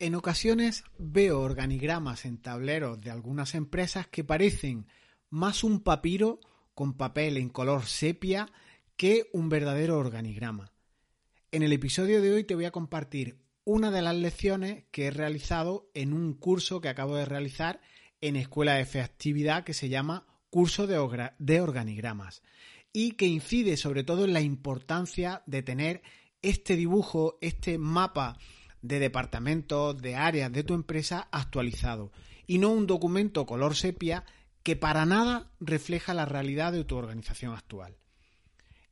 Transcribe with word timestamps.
En 0.00 0.14
ocasiones 0.14 0.84
veo 0.96 1.40
organigramas 1.40 2.24
en 2.24 2.38
tableros 2.38 3.00
de 3.00 3.10
algunas 3.10 3.56
empresas 3.56 4.06
que 4.06 4.22
parecen 4.22 4.86
más 5.28 5.64
un 5.64 5.80
papiro 5.80 6.38
con 6.74 6.96
papel 6.96 7.36
en 7.36 7.48
color 7.48 7.84
sepia 7.86 8.48
que 8.96 9.28
un 9.32 9.48
verdadero 9.48 9.98
organigrama. 9.98 10.72
En 11.50 11.64
el 11.64 11.72
episodio 11.72 12.22
de 12.22 12.32
hoy 12.32 12.44
te 12.44 12.54
voy 12.54 12.66
a 12.66 12.70
compartir 12.70 13.40
una 13.64 13.90
de 13.90 14.00
las 14.00 14.14
lecciones 14.14 14.84
que 14.92 15.06
he 15.06 15.10
realizado 15.10 15.90
en 15.94 16.12
un 16.12 16.32
curso 16.34 16.80
que 16.80 16.88
acabo 16.88 17.16
de 17.16 17.24
realizar 17.24 17.80
en 18.20 18.36
Escuela 18.36 18.74
de 18.74 18.82
Efectividad 18.82 19.64
que 19.64 19.74
se 19.74 19.88
llama 19.88 20.26
Curso 20.48 20.86
de, 20.86 21.60
Organigramas 21.60 22.42
y 22.92 23.12
que 23.12 23.26
incide 23.26 23.76
sobre 23.76 24.04
todo 24.04 24.26
en 24.26 24.32
la 24.32 24.42
importancia 24.42 25.42
de 25.46 25.64
tener 25.64 26.02
este 26.40 26.76
dibujo, 26.76 27.36
este 27.40 27.78
mapa 27.78 28.38
de 28.82 28.98
departamentos, 28.98 30.00
de 30.00 30.16
áreas 30.16 30.52
de 30.52 30.64
tu 30.64 30.74
empresa 30.74 31.28
actualizado 31.30 32.12
y 32.46 32.58
no 32.58 32.70
un 32.70 32.86
documento 32.86 33.46
color 33.46 33.76
sepia 33.76 34.24
que 34.62 34.76
para 34.76 35.06
nada 35.06 35.50
refleja 35.60 36.14
la 36.14 36.26
realidad 36.26 36.72
de 36.72 36.84
tu 36.84 36.96
organización 36.96 37.54
actual. 37.54 37.96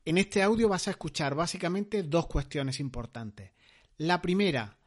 En 0.05 0.19
este 0.19 0.43
audio 0.43 0.69
vas 0.69 0.87
a 0.89 0.93
escuchar 0.93 1.35
básicamente 1.35 2.03
dos 2.03 2.27
cuestiones 2.29 2.81
importantes. 2.81 3.51
La 3.99 4.23
primera, 4.23 4.79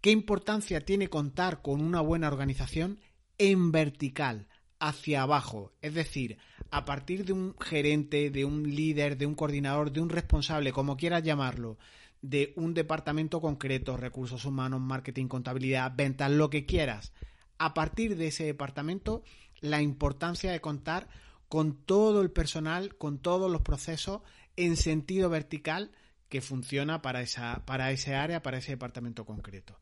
¿qué 0.00 0.10
importancia 0.10 0.84
tiene 0.84 1.08
contar 1.08 1.60
con 1.60 1.80
una 1.80 2.00
buena 2.00 2.28
organización 2.28 3.00
en 3.38 3.72
vertical, 3.72 4.46
hacia 4.78 5.22
abajo? 5.22 5.72
Es 5.82 5.94
decir, 5.94 6.38
a 6.70 6.84
partir 6.84 7.24
de 7.24 7.32
un 7.32 7.56
gerente, 7.58 8.30
de 8.30 8.44
un 8.44 8.74
líder, 8.74 9.16
de 9.16 9.26
un 9.26 9.34
coordinador, 9.34 9.90
de 9.92 10.00
un 10.00 10.08
responsable, 10.08 10.72
como 10.72 10.96
quieras 10.96 11.22
llamarlo, 11.22 11.78
de 12.24 12.54
un 12.56 12.72
departamento 12.72 13.42
concreto, 13.42 13.98
recursos 13.98 14.46
humanos, 14.46 14.80
marketing, 14.80 15.28
contabilidad, 15.28 15.92
ventas, 15.94 16.30
lo 16.30 16.48
que 16.48 16.64
quieras. 16.64 17.12
A 17.58 17.74
partir 17.74 18.16
de 18.16 18.28
ese 18.28 18.44
departamento, 18.44 19.22
la 19.60 19.82
importancia 19.82 20.50
de 20.50 20.62
contar 20.62 21.06
con 21.48 21.74
todo 21.74 22.22
el 22.22 22.30
personal, 22.30 22.96
con 22.96 23.18
todos 23.18 23.50
los 23.50 23.60
procesos 23.60 24.22
en 24.56 24.76
sentido 24.76 25.28
vertical 25.28 25.90
que 26.30 26.40
funciona 26.40 27.02
para 27.02 27.20
esa, 27.20 27.66
para 27.66 27.90
ese 27.90 28.14
área, 28.14 28.42
para 28.42 28.56
ese 28.56 28.72
departamento 28.72 29.26
concreto. 29.26 29.78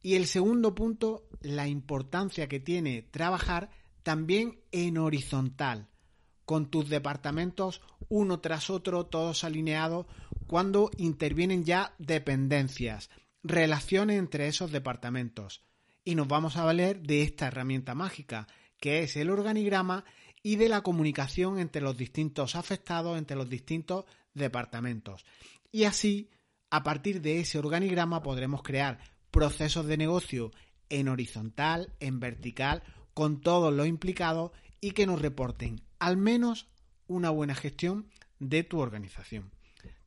Y 0.00 0.14
el 0.14 0.26
segundo 0.26 0.74
punto, 0.74 1.28
la 1.42 1.68
importancia 1.68 2.48
que 2.48 2.60
tiene 2.60 3.02
trabajar 3.02 3.68
también 4.02 4.58
en 4.72 4.96
horizontal, 4.96 5.88
con 6.44 6.70
tus 6.70 6.88
departamentos 6.88 7.80
uno 8.08 8.40
tras 8.40 8.70
otro, 8.70 9.06
todos 9.06 9.44
alineados, 9.44 10.06
cuando 10.46 10.90
intervienen 10.98 11.64
ya 11.64 11.94
dependencias, 11.98 13.10
relaciones 13.42 14.18
entre 14.18 14.46
esos 14.46 14.70
departamentos. 14.70 15.64
Y 16.04 16.14
nos 16.14 16.28
vamos 16.28 16.56
a 16.56 16.64
valer 16.64 17.00
de 17.00 17.22
esta 17.22 17.46
herramienta 17.46 17.94
mágica, 17.94 18.46
que 18.78 19.02
es 19.02 19.16
el 19.16 19.30
organigrama 19.30 20.04
y 20.42 20.56
de 20.56 20.68
la 20.68 20.82
comunicación 20.82 21.58
entre 21.58 21.80
los 21.80 21.96
distintos 21.96 22.54
afectados, 22.54 23.16
entre 23.16 23.36
los 23.36 23.48
distintos 23.48 24.04
departamentos. 24.34 25.24
Y 25.72 25.84
así, 25.84 26.30
a 26.70 26.82
partir 26.82 27.22
de 27.22 27.40
ese 27.40 27.58
organigrama 27.58 28.22
podremos 28.22 28.62
crear 28.62 28.98
procesos 29.30 29.86
de 29.86 29.96
negocio 29.96 30.50
en 30.90 31.08
horizontal, 31.08 31.94
en 32.00 32.20
vertical, 32.20 32.82
con 33.14 33.40
todos 33.40 33.72
los 33.72 33.86
implicados 33.86 34.50
y 34.84 34.90
que 34.90 35.06
nos 35.06 35.22
reporten 35.22 35.80
al 35.98 36.18
menos 36.18 36.66
una 37.06 37.30
buena 37.30 37.54
gestión 37.54 38.10
de 38.38 38.64
tu 38.64 38.80
organización. 38.80 39.50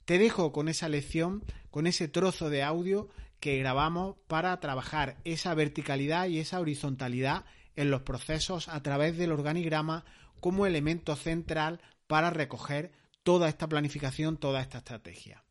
Te 0.05 0.19
dejo 0.19 0.51
con 0.51 0.69
esa 0.69 0.87
lección, 0.87 1.43
con 1.71 1.87
ese 1.87 2.07
trozo 2.07 2.51
de 2.51 2.61
audio 2.61 3.09
que 3.39 3.57
grabamos 3.57 4.17
para 4.27 4.59
trabajar 4.59 5.17
esa 5.23 5.55
verticalidad 5.55 6.27
y 6.27 6.37
esa 6.37 6.59
horizontalidad 6.59 7.45
en 7.75 7.89
los 7.89 8.03
procesos 8.03 8.67
a 8.67 8.83
través 8.83 9.17
del 9.17 9.31
organigrama 9.31 10.05
como 10.39 10.67
elemento 10.67 11.15
central 11.15 11.81
para 12.05 12.29
recoger 12.29 12.91
toda 13.23 13.49
esta 13.49 13.67
planificación, 13.67 14.37
toda 14.37 14.61
esta 14.61 14.77
estrategia. 14.77 15.43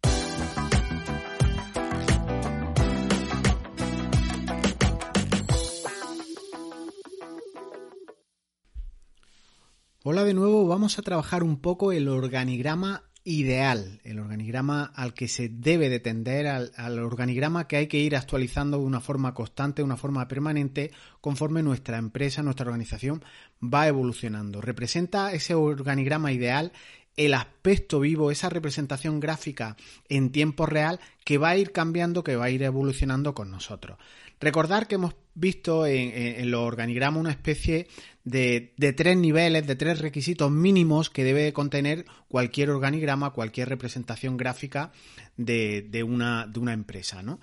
Hola 10.09 10.22
de 10.22 10.34
nuevo, 10.34 10.69
vamos 10.69 11.00
a 11.00 11.03
trabajar 11.03 11.43
un 11.43 11.56
poco 11.56 11.91
el 11.91 12.06
organigrama 12.06 13.03
ideal, 13.25 14.00
el 14.05 14.21
organigrama 14.21 14.84
al 14.84 15.15
que 15.15 15.27
se 15.27 15.49
debe 15.49 15.89
de 15.89 15.99
tender, 15.99 16.47
al, 16.47 16.99
organigrama 17.00 17.67
que 17.67 17.75
hay 17.75 17.87
que 17.89 17.99
ir 17.99 18.15
actualizando 18.15 18.78
de 18.78 18.84
una 18.84 19.00
forma 19.00 19.34
constante, 19.34 19.83
de 19.83 19.84
una 19.84 19.97
forma 19.97 20.28
permanente, 20.28 20.93
conforme 21.21 21.65
nuestra 21.65 21.99
empresa, 21.99 22.44
nuestra 22.44 22.67
organización 22.67 23.25
va 23.61 23.89
evolucionando. 23.89 24.61
Representa 24.61 25.33
ese 25.33 25.56
organigrama 25.56 26.31
ideal 26.31 26.71
el 27.17 27.34
aspecto 27.34 27.99
vivo, 27.99 28.31
esa 28.31 28.49
representación 28.49 29.19
gráfica 29.19 29.77
en 30.09 30.31
tiempo 30.31 30.67
real 30.67 31.00
que 31.25 31.38
va 31.38 31.49
a 31.49 31.56
ir 31.56 31.73
cambiando, 31.73 32.23
que 32.23 32.37
va 32.37 32.44
a 32.44 32.50
ir 32.50 32.62
evolucionando 32.62 33.34
con 33.34 33.50
nosotros. 33.50 33.99
Recordar 34.38 34.87
que 34.87 34.94
hemos 34.94 35.17
visto 35.36 35.86
en, 35.86 36.50
los 36.50 36.62
organigramas 36.62 37.20
una 37.20 37.30
especie 37.30 37.86
de, 38.24 38.72
tres 38.97 39.16
niveles, 39.16 39.66
de 39.66 39.76
tres 39.76 40.00
requisitos 40.00 40.50
mínimos 40.50 41.10
que 41.10 41.22
debe 41.22 41.52
contener 41.52 42.06
cualquier 42.26 42.70
organigrama, 42.70 43.30
cualquier 43.30 43.69
representación 43.69 44.36
gráfica 44.36 44.91
de, 45.36 46.02
una, 46.04 46.46
de 46.46 46.58
una, 46.58 46.72
empresa. 46.72 47.22
¿no? 47.22 47.38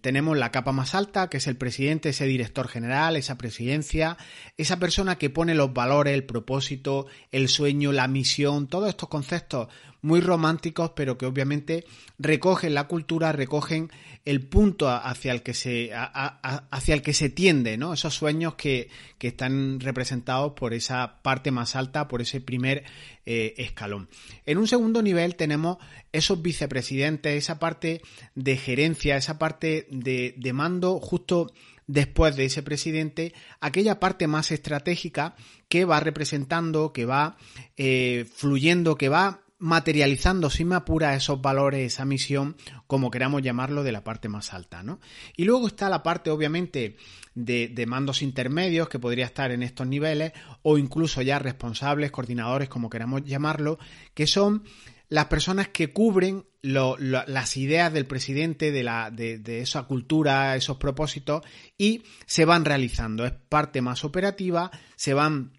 tenemos 0.00 0.36
la 0.36 0.52
capa 0.52 0.72
más 0.72 0.94
alta, 0.94 1.28
que 1.28 1.38
es 1.38 1.46
el 1.46 1.56
presidente, 1.56 2.10
ese 2.10 2.26
director 2.26 2.68
general, 2.68 3.16
esa 3.16 3.38
presidencia, 3.38 4.16
esa 4.56 4.78
persona 4.78 5.16
que 5.16 5.30
pone 5.30 5.54
los 5.54 5.72
valores, 5.72 6.14
el 6.14 6.24
propósito, 6.24 7.06
el 7.32 7.48
sueño, 7.48 7.92
la 7.92 8.06
misión, 8.06 8.68
todos 8.68 8.90
estos 8.90 9.08
conceptos 9.08 9.68
muy 10.06 10.20
románticos, 10.20 10.92
pero 10.94 11.18
que 11.18 11.26
obviamente 11.26 11.84
recogen 12.16 12.74
la 12.74 12.86
cultura, 12.86 13.32
recogen 13.32 13.90
el 14.24 14.46
punto 14.46 14.88
hacia 14.88 15.32
el 15.32 15.42
que 15.42 15.52
se, 15.52 15.90
hacia 15.92 16.94
el 16.94 17.02
que 17.02 17.12
se 17.12 17.28
tiende, 17.28 17.76
¿no? 17.76 17.92
Esos 17.92 18.14
sueños 18.14 18.54
que, 18.54 18.88
están 19.18 19.80
representados 19.80 20.52
por 20.52 20.72
esa 20.72 21.20
parte 21.22 21.50
más 21.50 21.74
alta, 21.74 22.06
por 22.06 22.22
ese 22.22 22.40
primer 22.40 22.84
eh, 23.26 23.54
escalón. 23.56 24.08
En 24.44 24.58
un 24.58 24.68
segundo 24.68 25.02
nivel 25.02 25.34
tenemos 25.34 25.78
esos 26.12 26.40
vicepresidentes, 26.40 27.36
esa 27.36 27.58
parte 27.58 28.00
de 28.36 28.56
gerencia, 28.56 29.16
esa 29.16 29.40
parte 29.40 29.88
de, 29.90 30.36
de 30.36 30.52
mando 30.52 31.00
justo 31.00 31.52
después 31.88 32.36
de 32.36 32.44
ese 32.44 32.62
presidente, 32.62 33.34
aquella 33.60 33.98
parte 33.98 34.28
más 34.28 34.52
estratégica 34.52 35.34
que 35.68 35.84
va 35.84 35.98
representando, 35.98 36.92
que 36.92 37.06
va 37.06 37.36
eh, 37.76 38.26
fluyendo, 38.32 38.96
que 38.96 39.08
va 39.08 39.40
materializando, 39.58 40.50
sin 40.50 40.68
me 40.68 40.76
apura, 40.76 41.14
esos 41.14 41.40
valores, 41.40 41.94
esa 41.94 42.04
misión, 42.04 42.56
como 42.86 43.10
queramos 43.10 43.42
llamarlo, 43.42 43.82
de 43.82 43.92
la 43.92 44.04
parte 44.04 44.28
más 44.28 44.52
alta, 44.52 44.82
¿no? 44.82 45.00
Y 45.36 45.44
luego 45.44 45.66
está 45.66 45.88
la 45.88 46.02
parte, 46.02 46.30
obviamente, 46.30 46.96
de, 47.34 47.86
mandos 47.86 48.22
intermedios, 48.22 48.88
que 48.88 48.98
podría 48.98 49.24
estar 49.24 49.50
en 49.50 49.62
estos 49.62 49.86
niveles, 49.86 50.32
o 50.62 50.76
incluso 50.76 51.22
ya 51.22 51.38
responsables, 51.38 52.10
coordinadores, 52.10 52.68
como 52.68 52.90
queramos 52.90 53.24
llamarlo, 53.24 53.78
que 54.14 54.26
son 54.26 54.64
las 55.08 55.26
personas 55.26 55.68
que 55.68 55.92
cubren 55.92 56.44
las 56.62 57.56
ideas 57.56 57.92
del 57.92 58.06
presidente, 58.06 58.72
de, 58.72 58.82
la, 58.82 59.10
de, 59.10 59.60
esa 59.60 59.84
cultura, 59.84 60.56
esos 60.56 60.78
propósitos, 60.78 61.42
y 61.78 62.02
se 62.26 62.44
van 62.44 62.64
realizando. 62.64 63.24
Es 63.24 63.32
parte 63.32 63.80
más 63.80 64.04
operativa, 64.04 64.70
se 64.96 65.14
van 65.14 65.55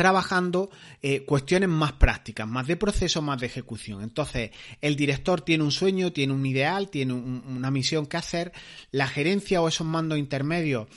trabajando 0.00 0.70
eh, 1.02 1.26
cuestiones 1.26 1.68
más 1.68 1.92
prácticas, 1.92 2.48
más 2.48 2.66
de 2.66 2.78
proceso, 2.78 3.20
más 3.20 3.38
de 3.38 3.48
ejecución. 3.48 4.02
Entonces, 4.02 4.50
el 4.80 4.96
director 4.96 5.42
tiene 5.42 5.62
un 5.62 5.72
sueño, 5.72 6.10
tiene 6.10 6.32
un 6.32 6.46
ideal, 6.46 6.88
tiene 6.88 7.12
una 7.12 7.70
misión 7.70 8.06
que 8.06 8.16
hacer, 8.16 8.50
la 8.92 9.06
gerencia 9.06 9.60
o 9.60 9.68
esos 9.68 9.86
mandos 9.86 10.18
intermedios 10.18 10.88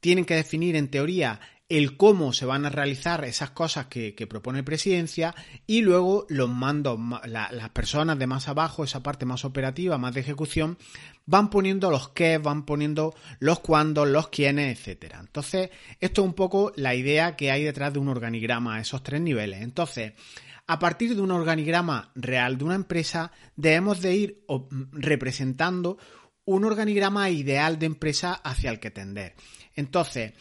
tienen 0.00 0.24
que 0.24 0.34
definir 0.34 0.74
en 0.74 0.88
teoría 0.88 1.38
el 1.68 1.98
cómo 1.98 2.32
se 2.32 2.46
van 2.46 2.64
a 2.64 2.70
realizar 2.70 3.24
esas 3.24 3.50
cosas 3.50 3.86
que, 3.86 4.14
propone 4.28 4.62
presidencia 4.62 5.34
y 5.66 5.82
luego 5.82 6.26
los 6.30 6.48
mandos, 6.48 6.98
las 7.26 7.70
personas 7.70 8.18
de 8.18 8.26
más 8.26 8.48
abajo, 8.48 8.84
esa 8.84 9.02
parte 9.02 9.26
más 9.26 9.44
operativa, 9.44 9.98
más 9.98 10.14
de 10.14 10.20
ejecución, 10.20 10.78
van 11.26 11.50
poniendo 11.50 11.90
los 11.90 12.08
qué, 12.10 12.38
van 12.38 12.64
poniendo 12.64 13.14
los 13.38 13.60
cuándo, 13.60 14.06
los 14.06 14.28
quiénes, 14.28 14.78
etcétera. 14.78 15.20
Entonces, 15.20 15.70
esto 16.00 16.22
es 16.22 16.26
un 16.26 16.34
poco 16.34 16.72
la 16.76 16.94
idea 16.94 17.36
que 17.36 17.50
hay 17.50 17.64
detrás 17.64 17.92
de 17.92 17.98
un 17.98 18.08
organigrama, 18.08 18.80
esos 18.80 19.02
tres 19.02 19.20
niveles. 19.20 19.60
Entonces, 19.60 20.14
a 20.66 20.78
partir 20.78 21.14
de 21.14 21.20
un 21.20 21.30
organigrama 21.30 22.12
real 22.14 22.56
de 22.56 22.64
una 22.64 22.74
empresa, 22.76 23.30
debemos 23.56 24.00
de 24.00 24.14
ir 24.14 24.44
representando 24.92 25.98
un 26.46 26.64
organigrama 26.64 27.28
ideal 27.28 27.78
de 27.78 27.86
empresa 27.86 28.32
hacia 28.32 28.70
el 28.70 28.80
que 28.80 28.90
tender. 28.90 29.34
Entonces, 29.74 30.32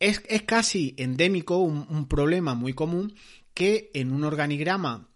es, 0.00 0.20
casi 0.44 0.94
endémico, 0.98 1.58
un, 1.58 2.06
problema 2.08 2.54
muy 2.54 2.72
común, 2.72 3.14
que 3.54 3.90
en 3.94 4.12
un 4.12 4.24
organigrama 4.24 5.08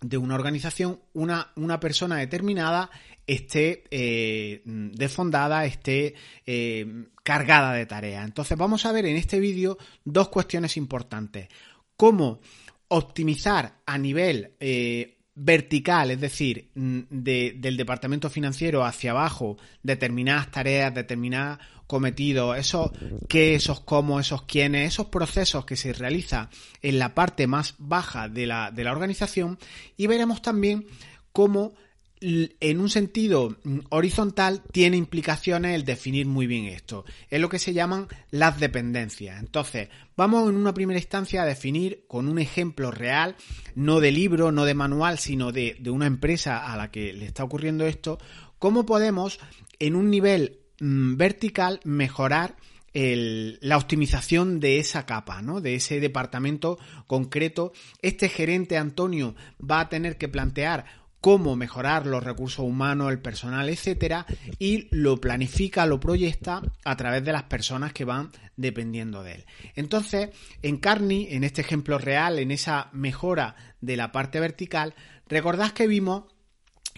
de 0.00 0.18
una 0.18 0.34
organización, 0.34 1.00
una, 1.12 1.52
una 1.56 1.80
persona 1.80 2.16
determinada 2.16 2.90
esté 3.26 3.84
eh, 3.90 4.62
desfondada, 4.64 5.64
esté 5.66 6.14
eh, 6.46 7.06
cargada 7.22 7.72
de 7.74 7.86
tareas. 7.86 8.24
Entonces 8.24 8.56
vamos 8.56 8.86
a 8.86 8.92
ver 8.92 9.06
en 9.06 9.16
este 9.16 9.38
vídeo 9.38 9.76
dos 10.04 10.28
cuestiones 10.28 10.76
importantes. 10.76 11.48
Cómo 11.96 12.40
optimizar 12.88 13.80
a 13.84 13.98
nivel 13.98 14.52
eh, 14.60 15.18
vertical, 15.34 16.10
es 16.10 16.20
decir, 16.20 16.70
mm, 16.74 17.00
del 17.10 17.76
departamento 17.76 18.30
financiero 18.30 18.84
hacia 18.84 19.12
abajo, 19.12 19.56
determinadas 19.82 20.50
tareas, 20.50 20.94
determinados 20.94 21.58
cometidos, 21.88 22.56
esos 22.56 22.92
qué, 23.28 23.56
esos 23.56 23.80
cómo, 23.80 24.20
esos 24.20 24.42
quiénes, 24.42 24.92
esos 24.92 25.06
procesos 25.06 25.64
que 25.64 25.74
se 25.74 25.92
realizan 25.92 26.48
en 26.82 27.00
la 27.00 27.14
parte 27.14 27.48
más 27.48 27.74
baja 27.78 28.28
de 28.28 28.46
la, 28.46 28.70
de 28.70 28.84
la 28.84 28.92
organización 28.92 29.58
y 29.96 30.06
veremos 30.06 30.40
también 30.40 30.86
cómo 31.32 31.74
en 32.20 32.80
un 32.80 32.90
sentido 32.90 33.56
mm, 33.62 33.78
horizontal 33.90 34.62
tiene 34.72 34.96
implicaciones 34.96 35.74
el 35.74 35.84
definir 35.84 36.26
muy 36.26 36.46
bien 36.46 36.66
esto. 36.66 37.04
Es 37.30 37.40
lo 37.40 37.48
que 37.48 37.58
se 37.58 37.72
llaman 37.72 38.08
las 38.30 38.58
dependencias. 38.58 39.38
Entonces, 39.38 39.88
vamos 40.16 40.48
en 40.48 40.56
una 40.56 40.74
primera 40.74 40.98
instancia 40.98 41.42
a 41.42 41.46
definir 41.46 42.04
con 42.08 42.28
un 42.28 42.38
ejemplo 42.38 42.90
real, 42.90 43.36
no 43.74 44.00
de 44.00 44.12
libro, 44.12 44.52
no 44.52 44.64
de 44.64 44.74
manual, 44.74 45.18
sino 45.18 45.52
de, 45.52 45.76
una 45.88 46.06
empresa 46.06 46.70
a 46.72 46.76
la 46.76 46.90
que 46.90 47.12
le 47.12 47.26
está 47.26 47.44
ocurriendo 47.44 47.86
esto, 47.86 48.18
cómo 48.58 48.84
podemos 48.84 49.38
en 49.78 49.94
un 49.94 50.10
nivel 50.10 50.57
vertical 50.80 51.80
mejorar 51.84 52.56
la 52.94 53.76
optimización 53.76 54.60
de 54.60 54.78
esa 54.78 55.06
capa, 55.06 55.40
¿no? 55.42 55.60
De 55.60 55.76
ese 55.76 56.00
departamento 56.00 56.78
concreto. 57.06 57.72
Este 58.02 58.28
gerente 58.28 58.76
Antonio 58.76 59.34
va 59.58 59.80
a 59.80 59.88
tener 59.88 60.16
que 60.16 60.28
plantear 60.28 60.84
cómo 61.20 61.56
mejorar 61.56 62.06
los 62.06 62.22
recursos 62.22 62.64
humanos, 62.64 63.10
el 63.10 63.20
personal, 63.20 63.68
etcétera, 63.68 64.26
y 64.58 64.88
lo 64.90 65.20
planifica, 65.20 65.86
lo 65.86 66.00
proyecta 66.00 66.62
a 66.84 66.96
través 66.96 67.24
de 67.24 67.32
las 67.32 67.44
personas 67.44 67.92
que 67.92 68.04
van 68.04 68.30
dependiendo 68.56 69.22
de 69.22 69.34
él. 69.34 69.44
Entonces, 69.74 70.30
en 70.62 70.76
Carney, 70.78 71.28
en 71.30 71.44
este 71.44 71.60
ejemplo 71.60 71.98
real, 71.98 72.38
en 72.38 72.50
esa 72.50 72.88
mejora 72.92 73.56
de 73.80 73.96
la 73.96 74.12
parte 74.12 74.40
vertical, 74.40 74.94
recordad 75.28 75.72
que 75.72 75.86
vimos 75.86 76.24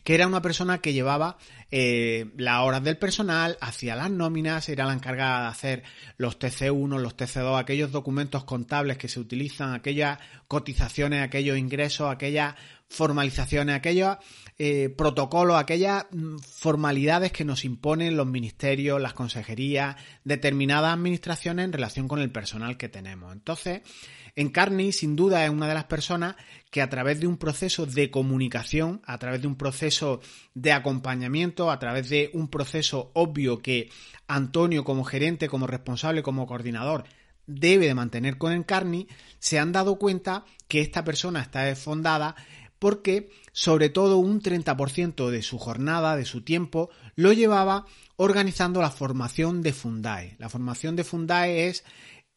que 0.05 0.15
era 0.15 0.27
una 0.27 0.43
persona 0.43 0.79
que 0.79 0.93
llevaba 0.93 1.37
eh, 1.71 2.31
las 2.37 2.61
horas 2.61 2.83
del 2.83 2.99
personal, 2.99 3.57
hacía 3.61 3.97
las 3.97 4.11
nóminas, 4.11 4.69
era 4.69 4.87
la 4.87 4.95
encargada 4.95 5.43
de 5.43 5.49
hacer 5.49 5.83
los 6.17 6.39
TC1, 6.39 6.99
los 6.99 7.17
TC2, 7.17 7.59
aquellos 7.59 7.93
documentos 7.93 8.45
contables 8.45 8.99
que 8.99 9.09
se 9.09 9.21
utilizan, 9.21 9.75
aquellas 9.75 10.19
cotizaciones, 10.49 11.23
aquellos 11.23 11.59
ingresos, 11.59 12.11
aquellas 12.11 12.55
formalizaciones, 12.89 13.77
aquellos 13.77 14.17
eh, 14.59 14.93
protocolos, 14.97 15.57
aquellas 15.57 16.07
mm, 16.11 16.39
formalidades 16.39 17.31
que 17.31 17.45
nos 17.45 17.65
imponen 17.65 18.17
los 18.17 18.27
ministerios, 18.27 19.01
las 19.01 19.15
consejerías, 19.15 19.97
determinadas 20.25 20.93
administraciones 20.93 21.65
en 21.65 21.73
relación 21.73 22.09
con 22.09 22.19
el 22.19 22.31
personal 22.31 22.77
que 22.77 22.89
tenemos. 22.89 23.33
Entonces, 23.33 23.83
Encarni, 24.37 24.93
sin 24.93 25.17
duda, 25.17 25.45
es 25.45 25.51
una 25.51 25.69
de 25.69 25.75
las 25.75 25.85
personas 25.85 26.37
que 26.71 26.83
a 26.83 26.89
través 26.89 27.21
de 27.21 27.27
un 27.27 27.37
proceso 27.37 27.87
de 27.87 28.11
comunicación, 28.11 29.03
a 29.05 29.19
través 29.19 29.43
de 29.43 29.47
un 29.47 29.57
proceso 29.57 30.21
de 30.55 30.73
acompañamiento, 30.73 31.71
a 31.71 31.79
través 31.79 32.09
de 32.09 32.31
un 32.33 32.49
proceso 32.49 33.11
obvio 33.15 33.61
que 33.61 33.91
Antonio 34.29 34.85
como 34.85 35.05
gerente, 35.05 35.49
como 35.49 35.67
responsable, 35.67 36.23
como 36.23 36.47
coordinador, 36.47 37.05
debe 37.47 37.87
de 37.87 37.95
mantener 37.95 38.39
con 38.39 38.53
Encarni, 38.53 39.09
se 39.39 39.59
han 39.59 39.73
dado 39.73 39.99
cuenta 39.99 40.45
que 40.69 40.81
esta 40.81 41.05
persona 41.05 41.41
está 41.41 41.63
desfondada 41.63 42.37
porque 42.79 43.31
sobre 43.53 43.91
todo 43.91 44.19
un 44.19 44.41
30% 44.41 45.29
de 45.29 45.43
su 45.43 45.59
jornada, 45.59 46.17
de 46.17 46.25
su 46.25 46.43
tiempo, 46.43 46.91
lo 47.15 47.33
llevaba 47.33 47.85
organizando 48.17 48.81
la 48.81 48.91
formación 48.91 49.63
de 49.63 49.73
Fundae. 49.73 50.37
La 50.39 50.49
formación 50.49 50.97
de 50.97 51.05
Fundae 51.05 51.69
es 51.69 51.85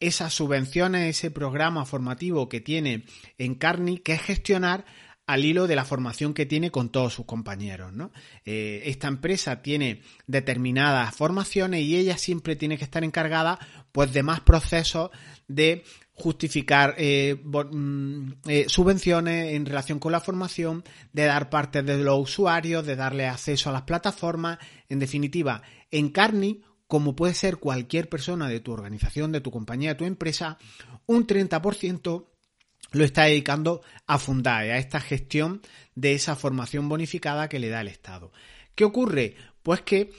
esas 0.07 0.33
subvenciones, 0.33 1.17
ese 1.17 1.31
programa 1.31 1.85
formativo 1.85 2.49
que 2.49 2.61
tiene 2.61 3.05
en 3.37 3.55
Carni, 3.55 3.99
que 3.99 4.13
es 4.13 4.21
gestionar 4.21 4.85
al 5.25 5.45
hilo 5.45 5.67
de 5.67 5.75
la 5.75 5.85
formación 5.85 6.33
que 6.33 6.45
tiene 6.45 6.69
con 6.69 6.89
todos 6.89 7.13
sus 7.13 7.25
compañeros. 7.25 7.93
¿no? 7.93 8.11
Eh, 8.45 8.83
esta 8.85 9.07
empresa 9.07 9.61
tiene 9.61 10.01
determinadas 10.27 11.15
formaciones 11.15 11.81
y 11.81 11.95
ella 11.95 12.17
siempre 12.17 12.55
tiene 12.55 12.77
que 12.77 12.83
estar 12.83 13.03
encargada 13.03 13.59
pues, 13.91 14.11
de 14.11 14.23
más 14.23 14.41
procesos 14.41 15.11
de 15.47 15.83
justificar 16.11 16.95
eh, 16.97 17.41
mm, 17.43 18.31
eh, 18.47 18.65
subvenciones 18.67 19.53
en 19.53 19.65
relación 19.65 19.99
con 19.99 20.11
la 20.11 20.19
formación, 20.19 20.83
de 21.11 21.25
dar 21.25 21.49
partes 21.49 21.85
de 21.85 21.97
los 21.97 22.19
usuarios, 22.19 22.85
de 22.85 22.95
darle 22.95 23.25
acceso 23.27 23.69
a 23.69 23.73
las 23.73 23.83
plataformas. 23.83 24.59
En 24.89 24.99
definitiva, 24.99 25.63
en 25.89 26.09
Carni 26.09 26.61
como 26.87 27.15
puede 27.15 27.33
ser 27.33 27.57
cualquier 27.57 28.09
persona 28.09 28.47
de 28.47 28.59
tu 28.59 28.71
organización, 28.71 29.31
de 29.31 29.41
tu 29.41 29.51
compañía, 29.51 29.89
de 29.89 29.95
tu 29.95 30.05
empresa, 30.05 30.57
un 31.05 31.25
30% 31.25 32.25
lo 32.91 33.03
está 33.03 33.23
dedicando 33.23 33.81
a 34.05 34.19
fundar, 34.19 34.63
a 34.63 34.77
esta 34.77 34.99
gestión 34.99 35.61
de 35.95 36.13
esa 36.13 36.35
formación 36.35 36.89
bonificada 36.89 37.49
que 37.49 37.59
le 37.59 37.69
da 37.69 37.81
el 37.81 37.87
Estado. 37.87 38.31
¿Qué 38.75 38.85
ocurre? 38.85 39.35
Pues 39.63 39.81
que 39.81 40.11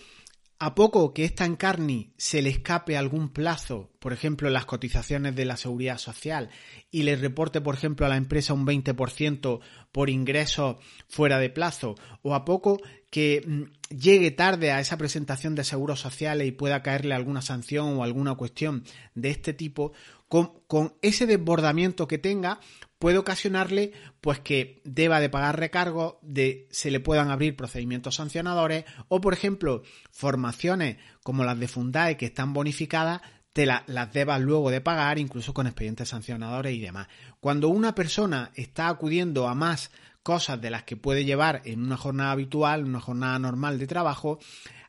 a 0.58 0.74
poco 0.74 1.12
que 1.12 1.24
esta 1.24 1.44
encarni 1.44 2.12
se 2.16 2.40
le 2.40 2.50
escape 2.50 2.96
algún 2.96 3.28
plazo, 3.28 3.90
por 3.98 4.12
ejemplo, 4.12 4.48
las 4.50 4.66
cotizaciones 4.66 5.34
de 5.34 5.44
la 5.44 5.56
seguridad 5.56 5.98
social, 5.98 6.50
y 6.90 7.02
le 7.02 7.16
reporte, 7.16 7.60
por 7.60 7.74
ejemplo, 7.74 8.06
a 8.06 8.08
la 8.08 8.16
empresa 8.16 8.54
un 8.54 8.66
20% 8.66 9.60
por 9.90 10.10
ingresos 10.10 10.76
fuera 11.08 11.38
de 11.38 11.50
plazo, 11.50 11.96
o 12.22 12.34
a 12.34 12.44
poco 12.44 12.80
que 13.10 13.44
mm, 13.46 13.94
llegue 13.94 14.30
tarde 14.30 14.72
a 14.72 14.80
esa 14.80 14.96
presentación 14.96 15.54
de 15.54 15.64
seguros 15.64 16.00
sociales 16.00 16.46
y 16.46 16.52
pueda 16.52 16.82
caerle 16.82 17.14
alguna 17.14 17.42
sanción 17.42 17.98
o 17.98 18.04
alguna 18.04 18.34
cuestión 18.34 18.84
de 19.14 19.30
este 19.30 19.52
tipo, 19.52 19.92
con, 20.28 20.94
ese 21.02 21.26
desbordamiento 21.26 22.08
que 22.08 22.18
tenga, 22.18 22.58
puede 23.04 23.18
ocasionarle 23.18 23.92
pues 24.22 24.40
que 24.40 24.80
deba 24.82 25.20
de 25.20 25.28
pagar 25.28 25.60
recargos, 25.60 26.14
de 26.22 26.66
se 26.70 26.90
le 26.90 27.00
puedan 27.00 27.30
abrir 27.30 27.54
procedimientos 27.54 28.14
sancionadores 28.14 28.86
o 29.08 29.20
por 29.20 29.34
ejemplo 29.34 29.82
formaciones 30.10 30.96
como 31.22 31.44
las 31.44 31.60
de 31.60 31.68
Fundae 31.68 32.16
que 32.16 32.24
están 32.24 32.54
bonificadas 32.54 33.20
te 33.52 33.66
las 33.66 34.12
debas 34.14 34.40
luego 34.40 34.70
de 34.70 34.80
pagar 34.80 35.18
incluso 35.18 35.52
con 35.52 35.66
expedientes 35.66 36.08
sancionadores 36.08 36.74
y 36.74 36.80
demás. 36.80 37.08
Cuando 37.40 37.68
una 37.68 37.94
persona 37.94 38.52
está 38.54 38.88
acudiendo 38.88 39.48
a 39.48 39.54
más 39.54 39.90
cosas 40.22 40.58
de 40.62 40.70
las 40.70 40.84
que 40.84 40.96
puede 40.96 41.26
llevar 41.26 41.60
en 41.66 41.82
una 41.82 41.98
jornada 41.98 42.30
habitual, 42.30 42.84
una 42.84 43.00
jornada 43.00 43.38
normal 43.38 43.78
de 43.78 43.86
trabajo, 43.86 44.38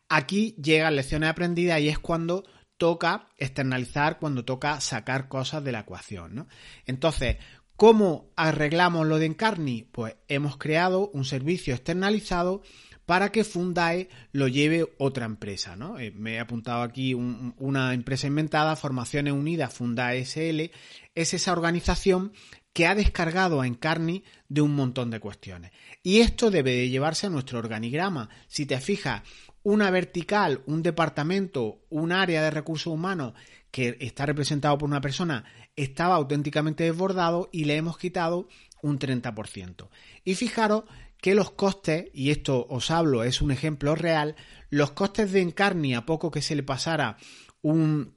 aquí 0.07 0.56
llegan 0.63 0.95
lecciones 0.95 1.29
aprendidas 1.29 1.81
y 1.81 1.89
es 1.89 2.00
cuando 2.00 2.45
toca 2.77 3.27
externalizar, 3.38 4.19
cuando 4.19 4.45
toca 4.45 4.79
sacar 4.79 5.27
cosas 5.27 5.65
de 5.65 5.72
la 5.74 5.79
ecuación. 5.81 6.36
¿no? 6.36 6.48
Entonces, 6.86 7.38
¿cómo 7.75 8.32
arreglamos 8.36 9.08
lo 9.08 9.20
de 9.20 9.25
Encarni? 9.25 9.84
Pues 9.91 10.15
hemos 10.27 10.58
creado 10.58 11.10
un 11.13 11.25
servicio 11.25 11.74
externalizado 11.74 12.62
para 13.05 13.32
que 13.32 13.44
Fundae 13.44 14.10
lo 14.32 14.48
lleve 14.48 14.88
otra 14.98 15.25
empresa. 15.25 15.75
¿no? 15.75 16.00
Eh, 16.00 16.12
me 16.12 16.36
he 16.36 16.39
apuntado 16.39 16.82
aquí 16.82 17.13
una 17.13 17.94
empresa 17.94 18.27
inventada, 18.27 18.75
Formaciones 18.75 19.34
Unidas 19.34 19.74
Fundae 19.74 20.25
SL, 20.25 20.72
es 21.13 21.34
esa 21.34 21.51
organización 21.51 22.34
que 22.74 22.88
ha 22.88 22.96
descargado 22.96 23.62
a 23.62 23.67
Encarni 23.67 24.24
de 24.50 24.62
un 24.62 24.75
montón 24.75 25.10
de 25.10 25.22
cuestiones. 25.22 25.72
Y 26.03 26.20
esto 26.20 26.51
debe 26.51 26.72
de 26.72 26.89
llevarse 26.89 27.27
a 27.27 27.29
nuestro 27.29 27.58
organigrama. 27.58 28.29
Si 28.48 28.65
te 28.65 28.79
fijas, 28.82 29.22
una 29.65 29.89
vertical, 29.89 30.62
un 30.67 30.84
departamento, 30.84 31.79
un 31.89 32.12
área 32.12 32.43
de 32.43 32.51
recursos 32.51 32.93
humanos 32.93 33.34
que 33.72 33.98
está 34.00 34.27
representado 34.27 34.77
por 34.77 34.88
una 34.88 35.01
persona 35.01 35.43
estaba 35.75 36.15
auténticamente 36.15 36.84
desbordado 36.84 37.50
y 37.51 37.65
le 37.65 37.75
hemos 37.75 37.98
quitado 37.98 38.48
un 38.84 39.00
30%. 39.00 39.89
Y 40.24 40.36
fijaros 40.36 40.84
que 41.19 41.34
los 41.34 41.50
costes, 41.50 42.12
y 42.13 42.29
esto 42.29 42.67
os 42.69 42.91
hablo, 42.91 43.24
es 43.24 43.41
un 43.41 43.50
ejemplo 43.50 43.95
real, 43.95 44.36
los 44.69 44.91
costes 44.91 45.31
de 45.31 45.41
Encarni 45.41 45.95
a 45.95 46.05
poco 46.05 46.29
que 46.29 46.43
se 46.43 46.55
le 46.55 46.62
pasara 46.62 47.17
un, 47.63 48.13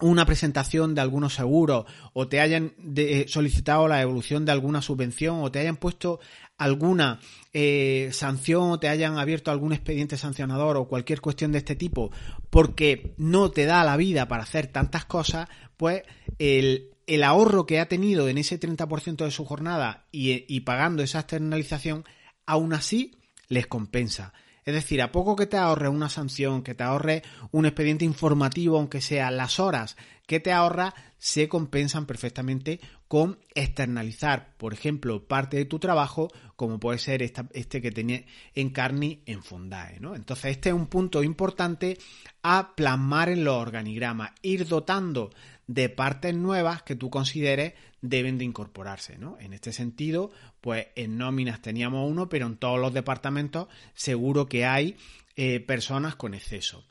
una 0.00 0.24
presentación 0.24 0.94
de 0.94 1.02
algunos 1.02 1.34
seguros 1.34 1.84
o 2.14 2.26
te 2.26 2.40
hayan 2.40 2.72
eh, 2.96 3.26
solicitado 3.28 3.86
la 3.86 4.00
evolución 4.00 4.46
de 4.46 4.52
alguna 4.52 4.80
subvención 4.80 5.42
o 5.42 5.52
te 5.52 5.58
hayan 5.58 5.76
puesto 5.76 6.20
alguna 6.58 7.20
eh, 7.52 8.10
sanción 8.12 8.70
o 8.70 8.78
te 8.78 8.88
hayan 8.88 9.18
abierto 9.18 9.50
algún 9.50 9.72
expediente 9.72 10.16
sancionador 10.16 10.76
o 10.76 10.88
cualquier 10.88 11.20
cuestión 11.20 11.52
de 11.52 11.58
este 11.58 11.76
tipo 11.76 12.10
porque 12.50 13.14
no 13.18 13.50
te 13.50 13.66
da 13.66 13.84
la 13.84 13.96
vida 13.96 14.28
para 14.28 14.44
hacer 14.44 14.66
tantas 14.68 15.04
cosas, 15.04 15.48
pues 15.76 16.02
el, 16.38 16.90
el 17.06 17.22
ahorro 17.24 17.66
que 17.66 17.80
ha 17.80 17.88
tenido 17.88 18.28
en 18.28 18.38
ese 18.38 18.58
30% 18.58 19.24
de 19.24 19.30
su 19.30 19.44
jornada 19.44 20.06
y, 20.12 20.44
y 20.54 20.60
pagando 20.60 21.02
esa 21.02 21.20
externalización, 21.20 22.04
aún 22.46 22.72
así 22.72 23.16
les 23.48 23.66
compensa. 23.66 24.32
Es 24.66 24.74
decir, 24.74 25.00
a 25.00 25.12
poco 25.12 25.36
que 25.36 25.46
te 25.46 25.56
ahorre 25.56 25.88
una 25.88 26.08
sanción, 26.08 26.62
que 26.62 26.74
te 26.74 26.82
ahorre 26.82 27.22
un 27.52 27.66
expediente 27.66 28.04
informativo, 28.04 28.76
aunque 28.76 29.00
sea 29.00 29.30
las 29.30 29.60
horas 29.60 29.96
que 30.26 30.40
te 30.40 30.52
ahorra, 30.52 30.92
se 31.18 31.48
compensan 31.48 32.04
perfectamente 32.04 32.80
con 33.06 33.38
externalizar, 33.54 34.56
por 34.56 34.74
ejemplo, 34.74 35.28
parte 35.28 35.56
de 35.56 35.66
tu 35.66 35.78
trabajo, 35.78 36.32
como 36.56 36.80
puede 36.80 36.98
ser 36.98 37.22
este 37.22 37.80
que 37.80 37.92
tenía 37.92 38.24
en 38.56 38.70
Carni 38.70 39.22
en 39.26 39.44
Fundae. 39.44 40.00
¿no? 40.00 40.16
Entonces, 40.16 40.46
este 40.46 40.70
es 40.70 40.74
un 40.74 40.88
punto 40.88 41.22
importante 41.22 41.96
a 42.42 42.74
plasmar 42.74 43.28
en 43.28 43.44
los 43.44 43.54
organigramas, 43.54 44.32
ir 44.42 44.66
dotando 44.66 45.30
de 45.68 45.88
partes 45.88 46.34
nuevas 46.34 46.82
que 46.82 46.96
tú 46.96 47.08
consideres 47.08 47.74
deben 48.08 48.38
de 48.38 48.44
incorporarse, 48.44 49.18
¿no? 49.18 49.38
En 49.40 49.52
este 49.52 49.72
sentido, 49.72 50.30
pues 50.60 50.88
en 50.96 51.18
nóminas 51.18 51.62
teníamos 51.62 52.10
uno, 52.10 52.28
pero 52.28 52.46
en 52.46 52.56
todos 52.56 52.80
los 52.80 52.92
departamentos 52.92 53.68
seguro 53.94 54.48
que 54.48 54.64
hay 54.64 54.96
eh, 55.36 55.60
personas 55.60 56.16
con 56.16 56.34
exceso. 56.34 56.84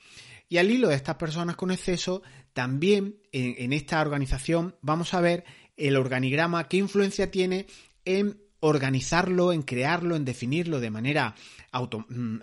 Y 0.49 0.57
al 0.57 0.69
hilo 0.69 0.89
de 0.89 0.95
estas 0.95 1.15
personas 1.15 1.55
con 1.55 1.71
exceso, 1.71 2.21
también 2.53 3.17
en, 3.31 3.73
esta 3.73 3.99
organización 3.99 4.75
vamos 4.81 5.13
a 5.13 5.21
ver 5.21 5.43
el 5.75 5.97
organigrama, 5.97 6.67
qué 6.67 6.77
influencia 6.77 7.31
tiene 7.31 7.65
en 8.05 8.39
organizarlo, 8.59 9.51
en 9.51 9.63
crearlo, 9.63 10.15
en 10.15 10.23
definirlo 10.23 10.79
de 10.79 10.91
manera 10.91 11.35
mm, 11.73 12.37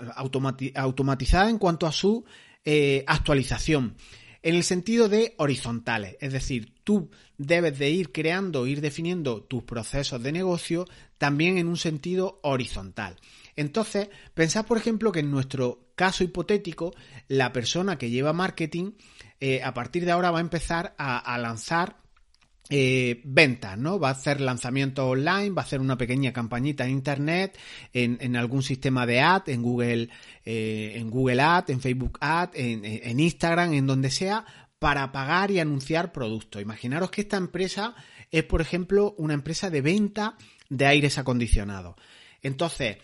automatizada 0.75 1.49
en 1.49 1.59
cuanto 1.59 1.87
a 1.87 1.93
su 1.93 2.25
eh, 2.65 3.05
actualización 3.07 3.97
en 4.43 4.57
el 4.57 4.65
sentido 4.65 5.09
de 5.09 5.35
horizontales, 5.39 6.17
es 6.21 6.33
decir, 6.33 6.75
tú 6.85 7.11
debes 7.39 7.79
de 7.79 7.91
ir 7.91 8.13
creando, 8.13 8.67
ir 8.67 8.81
definiendo 8.81 9.43
tus 9.43 9.63
procesos 9.63 10.23
de 10.23 10.33
negocio 10.33 10.87
también 11.19 11.59
en 11.59 11.69
un 11.69 11.77
sentido 11.77 12.41
horizontal. 12.43 13.17
Entonces, 13.55 14.09
pensad, 14.35 14.67
por 14.67 14.79
ejemplo, 14.79 15.13
que 15.13 15.21
en 15.21 15.31
nuestro 15.31 15.93
caso 15.95 16.25
hipotético, 16.25 16.95
la 17.29 17.53
persona 17.53 17.99
que 17.99 18.11
lleva 18.11 18.33
marketing, 18.33 18.93
eh, 19.41 19.63
a 19.63 19.75
partir 19.75 20.05
de 20.05 20.13
ahora 20.13 20.31
va 20.31 20.39
a 20.39 20.43
empezar 20.43 20.95
a 20.99 21.39
lanzar 21.39 22.03
eh, 22.75 23.21
ventas, 23.25 23.77
¿no? 23.77 24.01
Va 24.01 24.09
a 24.09 24.13
hacer 24.13 24.41
lanzamiento 24.41 25.07
online, 25.07 25.51
va 25.51 25.61
a 25.61 25.65
hacer 25.67 25.79
una 25.79 25.99
pequeña 25.99 26.33
campañita 26.33 26.85
en 26.85 26.93
internet, 26.93 27.59
en, 27.93 28.35
algún 28.35 28.63
sistema 28.63 29.05
de 29.05 29.21
ad, 29.21 29.47
en 29.51 29.61
Google, 29.61 30.09
eh, 30.47 30.95
en 30.97 31.11
Google 31.11 31.43
Ad, 31.43 31.69
en 31.69 31.83
Facebook 31.83 32.17
Ad, 32.23 32.53
en, 32.55 33.21
Instagram, 33.21 33.75
en 33.75 33.87
donde 33.87 34.11
sea, 34.11 34.47
para 34.79 35.13
pagar 35.13 35.51
y 35.51 35.61
anunciar 35.61 36.13
productos. 36.13 36.63
Imaginaros 36.63 37.11
que 37.11 37.21
esta 37.21 37.37
empresa 37.37 37.95
es, 38.31 38.45
por 38.45 38.63
ejemplo, 38.63 39.15
una 39.19 39.35
empresa 39.35 39.69
de 39.69 39.83
venta 39.83 40.39
de 40.71 40.87
aires 40.87 41.19
acondicionados. 41.19 41.97
Entonces, 42.41 42.97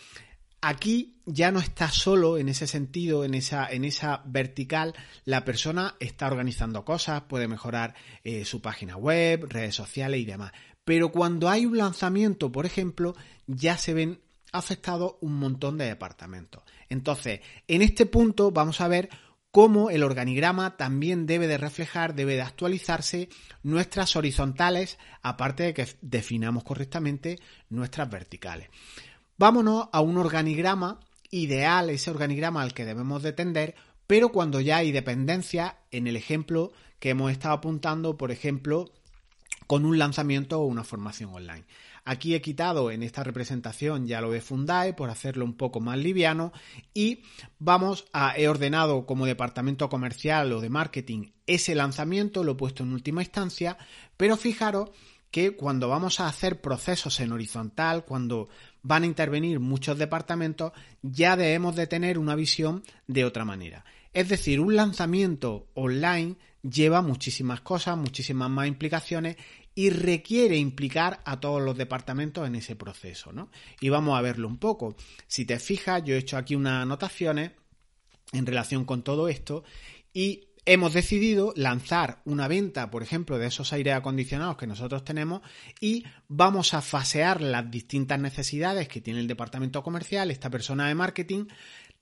Aquí 0.60 1.20
ya 1.24 1.52
no 1.52 1.60
está 1.60 1.88
solo 1.90 2.36
en 2.38 2.48
ese 2.48 2.66
sentido, 2.66 3.24
en 3.24 3.34
esa, 3.34 3.68
en 3.70 3.84
esa 3.84 4.22
vertical, 4.24 4.94
la 5.24 5.44
persona 5.44 5.94
está 6.00 6.26
organizando 6.26 6.84
cosas, 6.84 7.22
puede 7.22 7.46
mejorar 7.46 7.94
eh, 8.24 8.44
su 8.44 8.60
página 8.60 8.96
web, 8.96 9.46
redes 9.48 9.74
sociales 9.74 10.20
y 10.20 10.24
demás. 10.24 10.52
Pero 10.84 11.12
cuando 11.12 11.48
hay 11.48 11.66
un 11.66 11.76
lanzamiento, 11.76 12.50
por 12.50 12.66
ejemplo, 12.66 13.14
ya 13.46 13.76
se 13.76 13.94
ven 13.94 14.20
afectados 14.52 15.16
un 15.20 15.34
montón 15.34 15.78
de 15.78 15.84
departamentos. 15.84 16.62
Entonces, 16.88 17.40
en 17.66 17.82
este 17.82 18.06
punto 18.06 18.50
vamos 18.50 18.80
a 18.80 18.88
ver 18.88 19.10
cómo 19.50 19.90
el 19.90 20.02
organigrama 20.02 20.76
también 20.76 21.26
debe 21.26 21.46
de 21.46 21.58
reflejar, 21.58 22.14
debe 22.14 22.34
de 22.34 22.42
actualizarse 22.42 23.28
nuestras 23.62 24.16
horizontales, 24.16 24.98
aparte 25.22 25.64
de 25.64 25.74
que 25.74 25.88
definamos 26.00 26.64
correctamente 26.64 27.38
nuestras 27.68 28.10
verticales. 28.10 28.68
Vámonos 29.38 29.88
a 29.92 30.00
un 30.00 30.16
organigrama 30.16 30.98
ideal, 31.30 31.90
ese 31.90 32.10
organigrama 32.10 32.60
al 32.60 32.74
que 32.74 32.84
debemos 32.84 33.22
de 33.22 33.32
tender, 33.32 33.76
pero 34.08 34.30
cuando 34.30 34.60
ya 34.60 34.78
hay 34.78 34.90
dependencia, 34.90 35.78
en 35.92 36.08
el 36.08 36.16
ejemplo 36.16 36.72
que 36.98 37.10
hemos 37.10 37.30
estado 37.30 37.54
apuntando, 37.54 38.16
por 38.16 38.32
ejemplo, 38.32 38.90
con 39.68 39.84
un 39.84 39.96
lanzamiento 39.96 40.60
o 40.60 40.64
una 40.64 40.82
formación 40.82 41.32
online. 41.32 41.64
Aquí 42.04 42.34
he 42.34 42.40
quitado 42.40 42.90
en 42.90 43.04
esta 43.04 43.22
representación 43.22 44.08
ya 44.08 44.20
lo 44.20 44.32
de 44.32 44.40
Fundae 44.40 44.94
por 44.94 45.08
hacerlo 45.08 45.44
un 45.44 45.54
poco 45.54 45.78
más 45.78 45.98
liviano 45.98 46.52
y 46.92 47.22
vamos 47.60 48.06
a, 48.12 48.36
he 48.36 48.48
ordenado 48.48 49.06
como 49.06 49.26
departamento 49.26 49.88
comercial 49.88 50.52
o 50.52 50.60
de 50.60 50.70
marketing 50.70 51.30
ese 51.46 51.76
lanzamiento, 51.76 52.42
lo 52.42 52.52
he 52.52 52.56
puesto 52.56 52.82
en 52.82 52.92
última 52.92 53.22
instancia, 53.22 53.78
pero 54.16 54.36
fijaros 54.36 54.90
que 55.30 55.56
cuando 55.56 55.88
vamos 55.88 56.20
a 56.20 56.26
hacer 56.26 56.60
procesos 56.60 57.20
en 57.20 57.32
horizontal, 57.32 58.04
cuando 58.04 58.48
van 58.82 59.02
a 59.02 59.06
intervenir 59.06 59.60
muchos 59.60 59.98
departamentos, 59.98 60.72
ya 61.02 61.36
debemos 61.36 61.76
de 61.76 61.86
tener 61.86 62.18
una 62.18 62.34
visión 62.34 62.82
de 63.06 63.24
otra 63.24 63.44
manera. 63.44 63.84
Es 64.12 64.28
decir, 64.28 64.60
un 64.60 64.74
lanzamiento 64.74 65.68
online 65.74 66.36
lleva 66.62 67.02
muchísimas 67.02 67.60
cosas, 67.60 67.96
muchísimas 67.96 68.50
más 68.50 68.66
implicaciones 68.66 69.36
y 69.74 69.90
requiere 69.90 70.56
implicar 70.56 71.20
a 71.24 71.38
todos 71.38 71.62
los 71.62 71.76
departamentos 71.76 72.46
en 72.46 72.56
ese 72.56 72.74
proceso, 72.74 73.32
¿no? 73.32 73.50
Y 73.80 73.90
vamos 73.90 74.18
a 74.18 74.22
verlo 74.22 74.48
un 74.48 74.56
poco. 74.56 74.96
Si 75.28 75.44
te 75.44 75.58
fijas, 75.60 76.02
yo 76.04 76.14
he 76.14 76.18
hecho 76.18 76.36
aquí 76.36 76.56
unas 76.56 76.82
anotaciones 76.82 77.52
en 78.32 78.44
relación 78.44 78.84
con 78.84 79.02
todo 79.02 79.28
esto 79.28 79.62
y 80.12 80.47
hemos 80.68 80.92
decidido 80.92 81.54
lanzar 81.56 82.20
una 82.26 82.46
venta, 82.46 82.90
por 82.90 83.02
ejemplo, 83.02 83.38
de 83.38 83.46
esos 83.46 83.72
aires 83.72 83.94
acondicionados 83.94 84.58
que 84.58 84.66
nosotros 84.66 85.02
tenemos 85.02 85.40
y 85.80 86.04
vamos 86.28 86.74
a 86.74 86.82
fasear 86.82 87.40
las 87.40 87.70
distintas 87.70 88.20
necesidades 88.20 88.86
que 88.86 89.00
tiene 89.00 89.20
el 89.20 89.28
departamento 89.28 89.82
comercial, 89.82 90.30
esta 90.30 90.50
persona 90.50 90.86
de 90.86 90.94
marketing, 90.94 91.46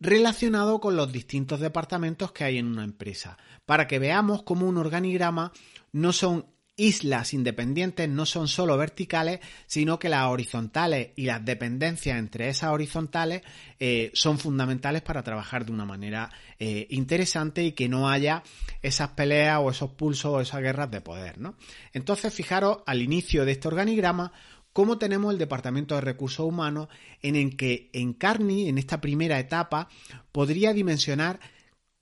relacionado 0.00 0.80
con 0.80 0.96
los 0.96 1.12
distintos 1.12 1.61
departamentos 1.61 2.32
que 2.32 2.42
hay 2.42 2.58
en 2.58 2.66
una 2.66 2.82
empresa, 2.82 3.38
para 3.66 3.87
que 3.87 4.00
veamos 4.00 4.42
cómo 4.42 4.66
un 4.66 4.78
organigrama 4.78 5.52
no 5.92 6.12
son 6.12 6.46
islas 6.76 7.33
independientes 7.33 8.09
no 8.09 8.26
son 8.26 8.49
solo 8.49 8.76
verticales, 8.76 9.40
sino 9.66 9.99
que 9.99 10.11
las 10.11 10.26
horizontales 10.26 11.11
y 11.16 11.25
las 11.25 11.45
dependencias 11.45 12.18
entre 12.18 12.49
esas 12.49 12.71
horizontales 12.71 13.42
eh, 13.80 14.11
son 14.12 14.38
fundamentales 14.38 15.02
para 15.02 15.23
trabajar 15.23 15.64
de 15.64 15.73
una 15.73 15.87
manera 15.87 16.30
eh, 16.59 16.87
interesante 16.90 17.64
y 17.64 17.73
que 17.73 17.88
no 17.88 18.09
haya 18.09 18.42
esas 18.83 19.11
peleas 19.11 19.59
o 19.62 19.71
esos 19.71 19.90
pulsos 19.92 20.33
o 20.33 20.40
esas 20.40 20.61
guerras 20.61 20.90
de 20.90 21.00
poder. 21.00 21.38
¿no? 21.38 21.56
Entonces, 21.92 22.33
fijaros 22.33 22.78
al 22.87 23.00
inicio 23.00 23.45
de 23.45 23.52
este 23.52 23.68
organigrama 23.68 24.33
cómo 24.76 24.99
tenemos 24.99 25.33
el 25.33 25.38
Departamento 25.38 25.95
de 25.95 26.02
Recursos 26.02 26.47
Humanos 26.47 26.88
en 27.23 27.35
el 27.35 27.56
que 27.56 27.88
Encarni, 27.95 28.68
en 28.68 28.76
esta 28.76 29.00
primera 29.00 29.38
etapa, 29.38 29.88
podría 30.33 30.75
dimensionar 30.75 31.40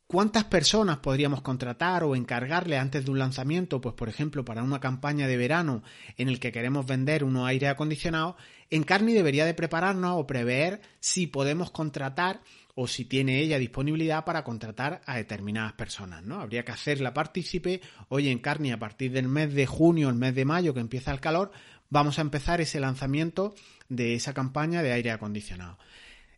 ¿Cuántas 0.06 0.44
personas 0.44 0.98
podríamos 0.98 1.40
contratar 1.40 2.04
o 2.04 2.14
encargarle 2.14 2.76
antes 2.76 3.04
de 3.04 3.10
un 3.10 3.18
lanzamiento? 3.18 3.80
Pues 3.80 3.94
por 3.94 4.10
ejemplo, 4.10 4.44
para 4.44 4.62
una 4.62 4.78
campaña 4.78 5.26
de 5.26 5.38
verano 5.38 5.82
en 6.18 6.28
el 6.28 6.38
que 6.38 6.52
queremos 6.52 6.84
vender 6.86 7.24
unos 7.24 7.48
aire 7.48 7.68
acondicionados, 7.68 8.36
Encarni 8.68 9.14
debería 9.14 9.46
de 9.46 9.54
prepararnos 9.54 10.20
o 10.20 10.26
prever 10.26 10.82
si 11.00 11.26
podemos 11.26 11.70
contratar 11.70 12.42
o 12.74 12.86
si 12.86 13.06
tiene 13.06 13.40
ella 13.40 13.58
disponibilidad 13.58 14.24
para 14.24 14.44
contratar 14.44 15.00
a 15.06 15.16
determinadas 15.16 15.72
personas, 15.72 16.22
¿no? 16.22 16.40
Habría 16.40 16.64
que 16.64 16.72
hacerla 16.72 17.14
partícipe. 17.14 17.80
Oye, 18.08 18.30
Encarni, 18.30 18.72
a 18.72 18.78
partir 18.78 19.10
del 19.12 19.28
mes 19.28 19.54
de 19.54 19.66
junio, 19.66 20.10
el 20.10 20.16
mes 20.16 20.34
de 20.34 20.44
mayo, 20.44 20.74
que 20.74 20.80
empieza 20.80 21.12
el 21.12 21.20
calor, 21.20 21.50
vamos 21.88 22.18
a 22.18 22.22
empezar 22.22 22.60
ese 22.60 22.78
lanzamiento 22.78 23.54
de 23.88 24.14
esa 24.14 24.34
campaña 24.34 24.82
de 24.82 24.92
aire 24.92 25.12
acondicionado. 25.12 25.78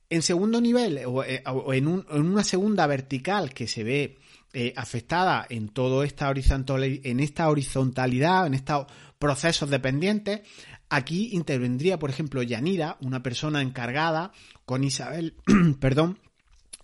En 0.08 0.22
segundo 0.22 0.60
nivel, 0.60 1.00
o, 1.06 1.24
eh, 1.24 1.42
en, 1.72 1.86
una 1.88 2.44
segunda 2.44 2.86
vertical 2.86 3.52
que 3.52 3.66
se 3.66 3.82
ve 3.82 4.18
eh, 4.52 4.72
afectada 4.76 5.46
en 5.48 5.68
toda 5.68 6.04
esta 6.04 6.28
horizontalidad, 6.28 7.00
en 7.04 7.20
esta 7.20 7.48
horizontalidad, 7.48 8.46
en 8.46 8.54
estos 8.54 8.86
procesos 9.18 9.68
dependientes, 9.68 10.42
aquí 10.88 11.30
intervendría, 11.32 11.98
por 11.98 12.10
ejemplo, 12.10 12.42
Yanira, 12.42 12.96
una 13.00 13.22
persona 13.22 13.62
encargada 13.62 14.32
con 14.64 14.84
Isabel, 14.84 15.34
perdón, 15.80 16.18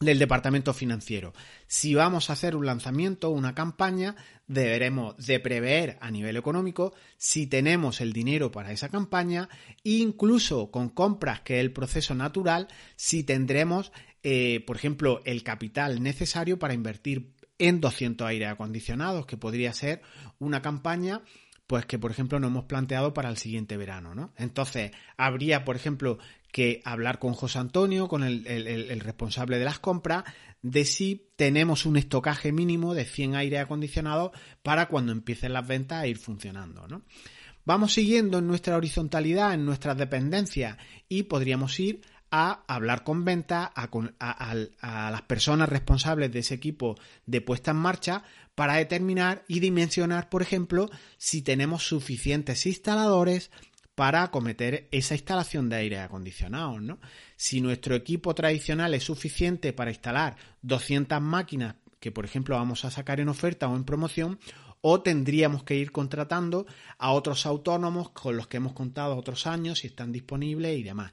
del 0.05 0.19
departamento 0.19 0.75
financiero. 0.75 1.33
Si 1.67 1.95
vamos 1.95 2.29
a 2.29 2.35
hacer 2.35 2.57
un 2.57 2.67
lanzamiento, 2.67 3.31
una 3.31 3.55
campaña, 3.55 4.17
deberemos 4.47 5.17
de 5.17 5.41
prever 5.41 5.99
a 6.01 6.11
nivel 6.11 6.37
económico 6.37 6.95
si 7.17 7.47
tenemos 7.47 8.01
el 8.01 8.13
dinero 8.13 8.51
para 8.51 8.73
esa 8.73 8.89
campaña 8.89 9.49
incluso 9.83 10.71
con 10.71 10.89
compras, 10.89 11.41
que 11.41 11.59
es 11.59 11.61
el 11.61 11.73
proceso 11.73 12.15
natural, 12.15 12.69
si 12.97 13.25
tendremos, 13.25 13.93
eh, 14.23 14.63
por 14.67 14.77
ejemplo, 14.77 15.23
el 15.25 15.43
capital 15.43 16.03
necesario 16.03 16.59
para 16.59 16.75
invertir 16.75 17.35
en 17.59 17.81
200 17.81 18.27
aire 18.27 18.47
acondicionados, 18.47 19.27
que 19.27 19.37
podría 19.37 19.73
ser 19.73 20.03
una 20.39 20.63
campaña 20.63 21.23
pues 21.73 21.87
que 21.87 21.99
por 21.99 22.11
ejemplo 22.11 22.39
no 22.39 22.49
hemos 22.49 22.65
planteado 22.65 23.15
para 23.15 23.31
el 23.31 23.39
siguiente 23.39 23.79
verano, 23.79 24.15
¿no? 24.15 24.35
Entonces, 24.37 24.91
habría, 25.17 25.65
por 25.65 25.75
ejemplo, 25.75 26.19
que 26.53 26.83
hablar 26.85 27.19
con 27.19 27.33
José 27.33 27.59
Antonio, 27.59 28.07
con 28.09 28.23
el, 28.23 29.01
responsable 29.01 29.59
de 29.59 29.65
las 29.65 29.79
compras, 29.79 30.25
de 30.61 30.85
si 30.85 31.31
tenemos 31.35 31.87
un 31.87 31.97
estocaje 31.97 32.53
mínimo 32.53 32.95
de 32.95 33.07
100 33.07 33.35
aire 33.35 33.59
acondicionados 33.59 34.31
para 34.63 34.87
cuando 34.87 35.11
empiecen 35.11 35.55
las 35.55 35.67
ventas 35.67 36.03
a 36.03 36.07
ir 36.07 36.19
funcionando, 36.19 36.87
¿no? 36.87 37.03
Vamos 37.65 37.95
siguiendo 37.95 38.39
en 38.39 38.49
nuestra 38.49 38.77
horizontalidad, 38.77 39.55
en 39.55 39.65
nuestras 39.65 39.97
dependencias 39.97 40.77
y 41.09 41.25
podríamos 41.25 41.79
ir 41.79 42.03
a 42.31 42.65
hablar 42.67 43.05
con 43.05 43.25
venta, 43.25 43.73
a, 43.75 45.11
las 45.11 45.23
personas 45.23 45.69
responsables 45.69 46.33
de 46.33 46.41
ese 46.41 46.55
equipo 46.55 46.97
de 47.27 47.41
puesta 47.41 47.71
en 47.71 47.77
marcha 47.77 48.25
para 48.55 48.75
determinar 48.75 49.45
y 49.49 49.61
dimensionar, 49.61 50.29
por 50.29 50.43
ejemplo, 50.43 50.91
si 51.19 51.43
tenemos 51.43 51.87
suficientes 51.87 52.67
instaladores 52.67 53.51
para 53.95 54.23
acometer 54.23 54.89
esa 54.91 55.15
instalación 55.15 55.69
de 55.69 55.77
aire 55.77 55.99
acondicionado, 55.99 56.81
¿no? 56.81 56.99
Si 57.37 57.61
nuestro 57.61 57.95
equipo 57.95 58.35
tradicional 58.35 58.95
es 58.95 59.05
suficiente 59.05 59.73
para 59.73 59.91
instalar 59.91 60.37
200 60.63 61.21
máquinas 61.21 61.77
que, 62.01 62.11
por 62.11 62.25
ejemplo, 62.25 62.57
vamos 62.57 62.85
a 62.85 62.91
sacar 62.91 63.21
en 63.21 63.29
oferta 63.29 63.69
o 63.69 63.77
en 63.77 63.85
promoción, 63.85 64.41
o 64.81 65.03
tendríamos 65.03 65.63
que 65.63 65.77
ir 65.77 65.93
contratando 65.93 66.67
a 66.99 67.13
otros 67.13 67.47
autónomos 67.47 68.11
con 68.11 68.37
los 68.37 68.49
que 68.49 68.57
hemos 68.57 68.73
contado 68.73 69.17
otros 69.17 69.47
años, 69.47 69.81
si 69.81 69.87
están 69.87 70.11
disponibles 70.11 70.77
y 70.77 70.83
demás 70.83 71.13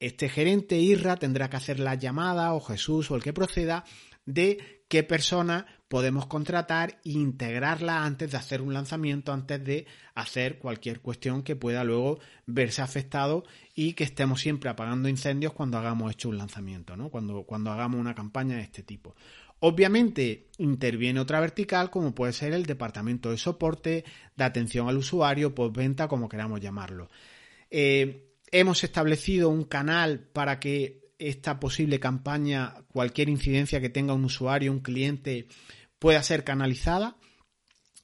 este 0.00 0.28
gerente 0.28 0.76
IRRA 0.76 1.16
tendrá 1.16 1.48
que 1.48 1.56
hacer 1.56 1.80
la 1.80 1.94
llamada 1.94 2.52
o 2.54 2.60
Jesús 2.60 3.10
o 3.10 3.16
el 3.16 3.22
que 3.22 3.32
proceda 3.32 3.84
de 4.24 4.84
qué 4.88 5.02
persona 5.02 5.66
podemos 5.88 6.26
contratar 6.26 6.98
e 7.04 7.10
integrarla 7.10 8.04
antes 8.04 8.30
de 8.30 8.36
hacer 8.36 8.60
un 8.60 8.74
lanzamiento, 8.74 9.32
antes 9.32 9.62
de 9.62 9.86
hacer 10.14 10.58
cualquier 10.58 11.00
cuestión 11.00 11.42
que 11.42 11.56
pueda 11.56 11.84
luego 11.84 12.18
verse 12.46 12.82
afectado 12.82 13.44
y 13.74 13.92
que 13.92 14.04
estemos 14.04 14.40
siempre 14.40 14.70
apagando 14.70 15.08
incendios 15.08 15.52
cuando 15.52 15.78
hagamos 15.78 16.12
hecho 16.12 16.28
un 16.28 16.38
lanzamiento, 16.38 16.96
¿no? 16.96 17.08
Cuando, 17.08 17.44
cuando 17.44 17.70
hagamos 17.70 18.00
una 18.00 18.14
campaña 18.14 18.56
de 18.56 18.62
este 18.62 18.82
tipo. 18.82 19.14
Obviamente 19.60 20.48
interviene 20.58 21.20
otra 21.20 21.40
vertical 21.40 21.90
como 21.90 22.14
puede 22.14 22.32
ser 22.32 22.52
el 22.52 22.66
departamento 22.66 23.30
de 23.30 23.38
soporte, 23.38 24.04
de 24.36 24.44
atención 24.44 24.88
al 24.88 24.98
usuario, 24.98 25.54
postventa, 25.54 26.08
como 26.08 26.28
queramos 26.28 26.60
llamarlo. 26.60 27.08
Eh, 27.70 28.26
Hemos 28.52 28.84
establecido 28.84 29.48
un 29.48 29.64
canal 29.64 30.20
para 30.32 30.60
que 30.60 31.05
esta 31.18 31.60
posible 31.60 32.00
campaña, 32.00 32.74
cualquier 32.92 33.28
incidencia 33.28 33.80
que 33.80 33.88
tenga 33.88 34.14
un 34.14 34.24
usuario, 34.24 34.72
un 34.72 34.80
cliente, 34.80 35.48
pueda 35.98 36.22
ser 36.22 36.44
canalizada. 36.44 37.16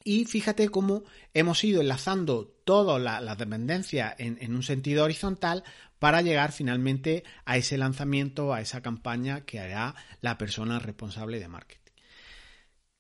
Y 0.05 0.25
fíjate 0.25 0.69
cómo 0.69 1.05
hemos 1.33 1.63
ido 1.63 1.81
enlazando 1.81 2.47
todas 2.65 3.01
las 3.01 3.39
dependencias 3.39 4.15
en, 4.19 4.37
en, 4.41 4.55
un 4.55 4.63
sentido 4.65 5.05
horizontal 5.05 5.63
para 6.01 6.23
llegar 6.23 6.51
finalmente 6.51 7.23
a 7.45 7.57
ese 7.57 7.79
lanzamiento, 7.79 8.53
a 8.53 8.61
esa 8.61 8.81
campaña 8.81 9.45
que 9.45 9.61
hará 9.61 9.95
la 10.21 10.39
persona 10.39 10.81
responsable 10.81 11.39
de 11.39 11.47
marketing. 11.47 11.93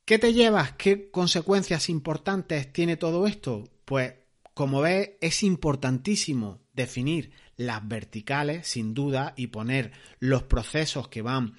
¿Qué 0.04 0.18
te 0.18 0.32
llevas? 0.32 0.72
¿Qué 0.72 1.10
consecuencias 1.10 1.88
importantes 1.88 2.72
tiene 2.72 2.96
todo 2.96 3.26
esto? 3.26 3.64
Pues 3.84 4.14
como 4.54 4.80
ves, 4.80 5.12
es 5.20 5.42
importantísimo 5.42 6.60
definir 6.72 7.32
las 7.56 7.86
verticales, 7.86 8.66
sin 8.66 8.94
duda, 8.94 9.34
y 9.36 9.48
poner 9.48 9.92
los 10.18 10.42
procesos 10.44 11.08
que 11.08 11.22
van 11.22 11.54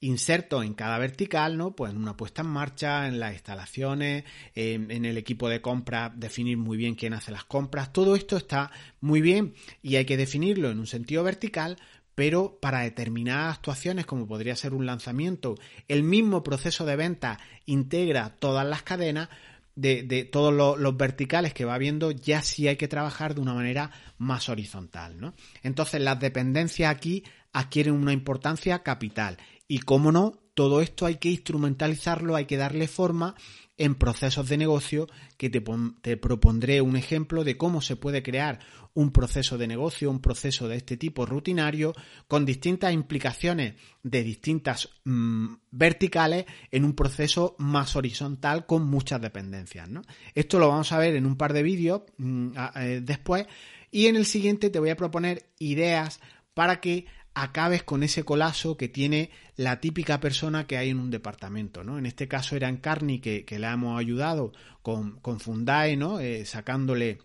insertos 0.00 0.64
en 0.64 0.74
cada 0.74 0.98
vertical, 0.98 1.56
¿no? 1.56 1.74
Pues 1.74 1.92
en 1.92 1.98
una 1.98 2.16
puesta 2.16 2.42
en 2.42 2.48
marcha, 2.48 3.08
en 3.08 3.18
las 3.18 3.32
instalaciones, 3.32 4.24
en, 4.54 5.04
el 5.04 5.16
equipo 5.16 5.48
de 5.48 5.60
compra, 5.60 6.12
definir 6.14 6.58
muy 6.58 6.76
bien 6.76 6.94
quién 6.94 7.14
hace 7.14 7.32
las 7.32 7.44
compras. 7.44 7.92
Todo 7.92 8.14
esto 8.14 8.36
está 8.36 8.70
muy 9.00 9.20
bien 9.20 9.54
y 9.82 9.96
hay 9.96 10.04
que 10.04 10.16
definirlo 10.16 10.70
en 10.70 10.78
un 10.78 10.86
sentido 10.86 11.24
vertical, 11.24 11.78
pero 12.14 12.58
para 12.60 12.80
determinadas 12.80 13.56
actuaciones, 13.56 14.06
como 14.06 14.26
podría 14.26 14.56
ser 14.56 14.74
un 14.74 14.86
lanzamiento, 14.86 15.56
el 15.88 16.02
mismo 16.02 16.42
proceso 16.42 16.84
de 16.84 16.96
venta 16.96 17.38
integra 17.64 18.36
todas 18.38 18.66
las 18.66 18.82
cadenas, 18.82 19.28
de, 19.76 20.24
todos 20.24 20.52
los, 20.52 20.96
verticales 20.96 21.54
que 21.54 21.64
va 21.64 21.78
viendo, 21.78 22.10
ya 22.10 22.42
sí 22.42 22.66
hay 22.66 22.76
que 22.76 22.88
trabajar 22.88 23.34
de 23.34 23.42
una 23.42 23.54
manera 23.54 23.90
más 24.18 24.48
horizontal. 24.48 25.20
¿no? 25.20 25.34
Entonces, 25.62 26.00
las 26.00 26.18
dependencias 26.18 26.90
aquí 26.90 27.22
adquieren 27.52 27.94
una 27.94 28.12
importancia 28.12 28.82
capital. 28.82 29.36
Y 29.68 29.80
cómo 29.80 30.10
no, 30.12 30.40
todo 30.54 30.80
esto 30.80 31.06
hay 31.06 31.16
que 31.16 31.28
instrumentalizarlo, 31.28 32.34
hay 32.34 32.46
que 32.46 32.56
darle 32.56 32.88
forma 32.88 33.34
en 33.78 33.94
procesos 33.94 34.48
de 34.48 34.56
negocio 34.56 35.06
que 35.36 35.50
te, 35.50 36.16
propondré 36.16 36.80
un 36.80 36.96
ejemplo 36.96 37.44
de 37.44 37.56
cómo 37.56 37.80
se 37.80 37.96
puede 37.96 38.22
crear 38.22 38.58
un 38.94 39.12
proceso 39.12 39.58
de 39.58 39.66
negocio, 39.66 40.10
un 40.10 40.20
proceso 40.20 40.68
de 40.68 40.76
este 40.76 40.96
tipo 40.96 41.26
rutinario, 41.26 41.92
con 42.28 42.46
distintas 42.46 42.94
implicaciones 42.94 43.74
de 44.02 44.22
distintas 44.22 44.88
mm, 45.04 45.54
verticales 45.70 46.46
en 46.70 46.84
un 46.84 46.94
proceso 46.94 47.54
más 47.58 47.96
horizontal 47.96 48.64
con 48.64 48.86
muchas 48.86 49.20
dependencias. 49.20 49.88
¿no? 49.88 50.02
Esto 50.34 50.58
lo 50.58 50.68
vamos 50.68 50.92
a 50.92 50.98
ver 50.98 51.14
en 51.14 51.26
un 51.26 51.36
par 51.36 51.52
de 51.52 51.62
vídeos 51.62 52.02
mm, 52.16 52.52
eh, 52.76 53.00
después 53.02 53.46
y 53.90 54.06
en 54.06 54.16
el 54.16 54.24
siguiente 54.24 54.70
te 54.70 54.78
voy 54.78 54.90
a 54.90 54.96
proponer 54.96 55.50
ideas 55.58 56.20
para 56.54 56.80
que 56.80 57.06
acabes 57.34 57.82
con 57.82 58.02
ese 58.02 58.24
colapso 58.24 58.78
que 58.78 58.88
tiene 58.88 59.30
la 59.56 59.80
típica 59.80 60.20
persona 60.20 60.66
que 60.66 60.76
hay 60.76 60.90
en 60.90 61.00
un 61.00 61.10
departamento, 61.10 61.82
¿no? 61.82 61.98
En 61.98 62.06
este 62.06 62.28
caso 62.28 62.56
era 62.56 62.68
Encarni 62.68 63.20
que, 63.20 63.44
que 63.44 63.58
le 63.58 63.66
hemos 63.66 63.98
ayudado 63.98 64.52
con, 64.82 65.18
con 65.20 65.40
Fundae, 65.40 65.96
¿no? 65.96 66.20
Eh, 66.20 66.44
sacándole 66.44 67.18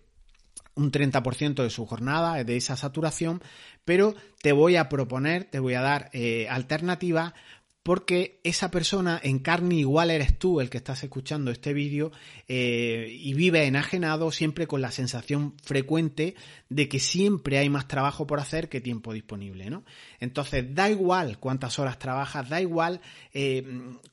un 0.76 0.92
30% 0.92 1.64
de 1.64 1.70
su 1.70 1.86
jornada, 1.86 2.44
de 2.44 2.56
esa 2.56 2.78
saturación, 2.78 3.42
pero 3.84 4.16
te 4.42 4.54
voy 4.54 4.78
a 4.78 4.88
proponer, 4.88 5.46
te 5.46 5.60
voy 5.60 5.74
a 5.74 5.82
dar 5.82 6.10
eh, 6.14 6.48
alternativas 6.50 7.34
porque 7.84 8.40
esa 8.44 8.70
persona 8.70 9.20
en 9.24 9.40
carne 9.40 9.76
igual 9.76 10.12
eres 10.12 10.38
tú 10.38 10.62
el 10.62 10.70
que 10.70 10.78
estás 10.78 11.04
escuchando 11.04 11.50
este 11.50 11.74
vídeo 11.74 12.12
eh, 12.48 13.08
y 13.10 13.34
vive 13.34 13.66
enajenado 13.66 14.32
siempre 14.32 14.68
con 14.68 14.82
la 14.82 14.92
sensación 14.92 15.56
frecuente 15.64 16.36
de 16.70 16.88
que 16.88 17.00
siempre 17.00 17.58
hay 17.58 17.70
más 17.70 17.88
trabajo 17.88 18.28
por 18.28 18.40
hacer 18.40 18.70
que 18.70 18.82
tiempo 18.82 19.14
disponible, 19.14 19.70
¿no? 19.70 19.84
Entonces, 20.20 20.76
da 20.76 20.92
igual 20.92 21.40
cuántas 21.40 21.80
horas 21.80 21.98
trabajas, 21.98 22.50
da 22.50 22.62
igual 22.62 23.02
eh, 23.34 23.64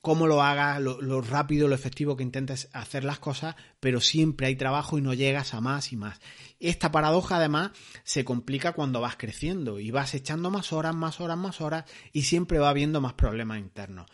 cómo 0.00 0.26
lo 0.26 0.42
hagas, 0.42 0.80
lo, 0.80 1.02
lo, 1.02 1.20
rápido, 1.20 1.68
lo 1.68 1.74
efectivo 1.74 2.16
que 2.16 2.22
intentes 2.22 2.70
hacer 2.72 3.04
las 3.04 3.18
cosas, 3.18 3.54
pero 3.80 4.00
siempre 4.00 4.46
hay 4.46 4.56
trabajo 4.56 4.98
y 4.98 5.02
no 5.02 5.14
llegas 5.14 5.54
a 5.54 5.60
más 5.60 5.92
y 5.92 5.96
más. 5.96 6.20
Esta 6.58 6.90
paradoja 6.90 7.36
además 7.36 7.70
se 8.04 8.24
complica 8.24 8.72
cuando 8.72 9.00
vas 9.00 9.16
creciendo 9.16 9.78
y 9.78 9.90
vas 9.90 10.14
echando 10.14 10.50
más 10.50 10.72
horas, 10.72 10.94
más 10.94 11.20
horas, 11.20 11.38
más 11.38 11.60
horas 11.60 11.84
y 12.12 12.22
siempre 12.22 12.58
va 12.58 12.70
habiendo 12.70 13.00
más 13.00 13.14
problemas 13.14 13.58
internos. 13.58 14.06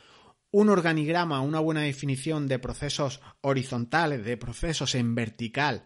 Un 0.51 0.69
organigrama, 0.69 1.41
una 1.41 1.59
buena 1.59 1.81
definición 1.81 2.47
de 2.47 2.59
procesos 2.59 3.21
horizontales, 3.41 4.25
de 4.25 4.37
procesos 4.37 4.95
en 4.95 5.15
vertical 5.15 5.85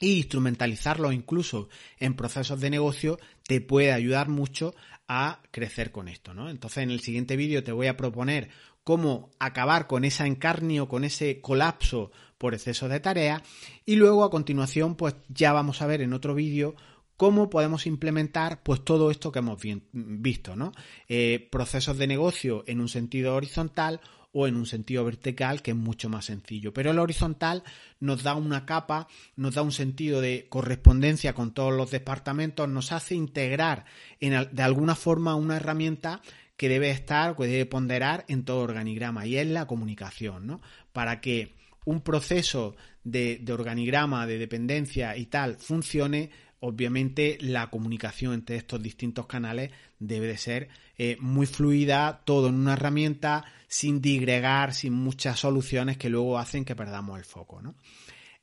e 0.00 0.08
instrumentalizarlo 0.08 1.12
incluso 1.12 1.68
en 1.98 2.14
procesos 2.14 2.60
de 2.60 2.70
negocio 2.70 3.18
te 3.46 3.60
puede 3.60 3.92
ayudar 3.92 4.28
mucho 4.28 4.74
a 5.06 5.42
crecer 5.50 5.92
con 5.92 6.08
esto, 6.08 6.34
¿no? 6.34 6.50
Entonces 6.50 6.82
en 6.82 6.90
el 6.90 7.00
siguiente 7.00 7.36
vídeo 7.36 7.62
te 7.62 7.72
voy 7.72 7.86
a 7.86 7.96
proponer 7.96 8.48
cómo 8.84 9.30
acabar 9.38 9.86
con 9.86 10.04
esa 10.04 10.26
encarnio, 10.26 10.88
con 10.88 11.04
ese 11.04 11.40
colapso 11.40 12.12
por 12.38 12.54
exceso 12.54 12.88
de 12.88 13.00
tarea 13.00 13.42
y 13.86 13.96
luego 13.96 14.22
a 14.22 14.30
continuación 14.30 14.94
pues 14.94 15.16
ya 15.28 15.52
vamos 15.52 15.82
a 15.82 15.86
ver 15.86 16.02
en 16.02 16.12
otro 16.12 16.34
vídeo 16.34 16.74
cómo 17.16 17.48
podemos 17.48 17.86
implementar 17.86 18.62
pues 18.62 18.84
todo 18.84 19.10
esto 19.10 19.32
que 19.32 19.38
hemos 19.38 19.60
visto, 19.92 20.56
¿no? 20.56 20.72
Eh, 21.08 21.48
procesos 21.50 21.96
de 21.96 22.06
negocio 22.06 22.64
en 22.66 22.80
un 22.80 22.88
sentido 22.88 23.34
horizontal 23.34 24.00
o 24.32 24.48
en 24.48 24.56
un 24.56 24.66
sentido 24.66 25.04
vertical 25.04 25.62
que 25.62 25.70
es 25.70 25.76
mucho 25.76 26.08
más 26.08 26.24
sencillo. 26.24 26.74
Pero 26.74 26.90
el 26.90 26.98
horizontal 26.98 27.62
nos 28.00 28.24
da 28.24 28.34
una 28.34 28.66
capa, 28.66 29.06
nos 29.36 29.54
da 29.54 29.62
un 29.62 29.70
sentido 29.70 30.20
de 30.20 30.48
correspondencia 30.48 31.34
con 31.34 31.54
todos 31.54 31.72
los 31.72 31.92
departamentos, 31.92 32.68
nos 32.68 32.90
hace 32.90 33.14
integrar 33.14 33.84
en, 34.18 34.48
de 34.50 34.62
alguna 34.62 34.96
forma 34.96 35.36
una 35.36 35.56
herramienta 35.56 36.20
que 36.56 36.68
debe 36.68 36.90
estar, 36.90 37.36
que 37.36 37.46
debe 37.46 37.66
ponderar 37.66 38.24
en 38.28 38.44
todo 38.44 38.60
organigrama 38.60 39.26
y 39.26 39.36
es 39.36 39.46
la 39.46 39.66
comunicación, 39.66 40.46
¿no? 40.46 40.60
Para 40.92 41.20
que 41.20 41.54
un 41.84 42.00
proceso 42.00 42.76
de, 43.02 43.44
organigrama, 43.50 44.26
de 44.26 44.38
dependencia 44.38 45.16
y 45.16 45.26
tal 45.26 45.56
funcione, 45.56 46.30
obviamente 46.60 47.36
la 47.40 47.68
comunicación 47.70 48.32
entre 48.34 48.56
estos 48.56 48.82
distintos 48.82 49.26
canales 49.26 49.70
debe 49.98 50.26
de 50.28 50.38
ser 50.38 50.68
eh, 50.96 51.16
muy 51.20 51.46
fluida, 51.46 52.22
todo 52.24 52.48
en 52.48 52.54
una 52.54 52.74
herramienta, 52.74 53.44
sin 53.68 54.00
digregar, 54.00 54.72
sin 54.72 54.94
muchas 54.94 55.40
soluciones 55.40 55.98
que 55.98 56.08
luego 56.08 56.38
hacen 56.38 56.64
que 56.64 56.76
perdamos 56.76 57.18
el 57.18 57.24
foco. 57.24 57.60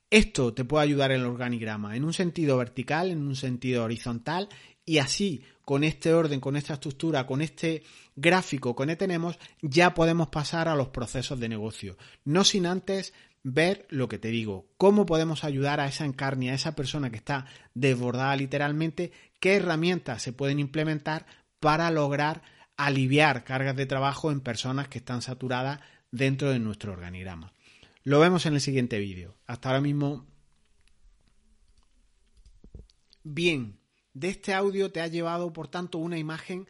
Esto 0.09 0.53
te 0.53 0.65
puede 0.65 0.83
ayudar 0.83 1.11
el 1.11 1.25
organigrama 1.25 1.95
en 1.95 2.03
un 2.03 2.13
sentido 2.13 2.57
vertical, 2.57 3.09
en 3.09 3.25
un 3.25 3.35
sentido 3.35 3.85
horizontal 3.85 4.49
y 4.85 4.97
así 4.97 5.43
con 5.65 5.83
este 5.83 6.13
orden, 6.13 6.39
con 6.39 6.55
esta 6.55 6.73
estructura, 6.73 7.25
con 7.25 7.41
este 7.41 7.83
gráfico 8.15 8.75
que 8.75 8.95
tenemos, 8.95 9.39
ya 9.61 9.93
podemos 9.93 10.29
pasar 10.29 10.67
a 10.67 10.75
los 10.75 10.89
procesos 10.89 11.39
de 11.39 11.49
negocio. 11.49 11.97
No 12.25 12.43
sin 12.43 12.65
antes 12.65 13.13
ver 13.43 13.87
lo 13.89 14.07
que 14.07 14.19
te 14.19 14.29
digo, 14.29 14.67
cómo 14.77 15.05
podemos 15.05 15.43
ayudar 15.43 15.79
a 15.79 15.87
esa 15.87 16.05
encarnia, 16.05 16.51
a 16.51 16.55
esa 16.55 16.75
persona 16.75 17.09
que 17.09 17.17
está 17.17 17.45
desbordada 17.73 18.35
literalmente, 18.35 19.11
qué 19.39 19.55
herramientas 19.55 20.21
se 20.21 20.33
pueden 20.33 20.59
implementar 20.59 21.25
para 21.59 21.89
lograr 21.91 22.43
aliviar 22.77 23.43
cargas 23.43 23.75
de 23.75 23.85
trabajo 23.85 24.31
en 24.31 24.41
personas 24.41 24.87
que 24.87 24.99
están 24.99 25.21
saturadas 25.21 25.79
dentro 26.11 26.51
de 26.51 26.59
nuestro 26.59 26.93
organigrama. 26.93 27.53
Lo 28.03 28.19
vemos 28.19 28.45
en 28.45 28.55
el 28.55 28.61
siguiente 28.61 28.97
vídeo. 28.99 29.35
Hasta 29.45 29.69
ahora 29.69 29.81
mismo. 29.81 30.25
Bien, 33.23 33.77
de 34.13 34.29
este 34.29 34.53
audio 34.53 34.91
te 34.91 35.01
ha 35.01 35.07
llevado, 35.07 35.53
por 35.53 35.67
tanto, 35.67 35.97
una 35.97 36.17
imagen 36.17 36.67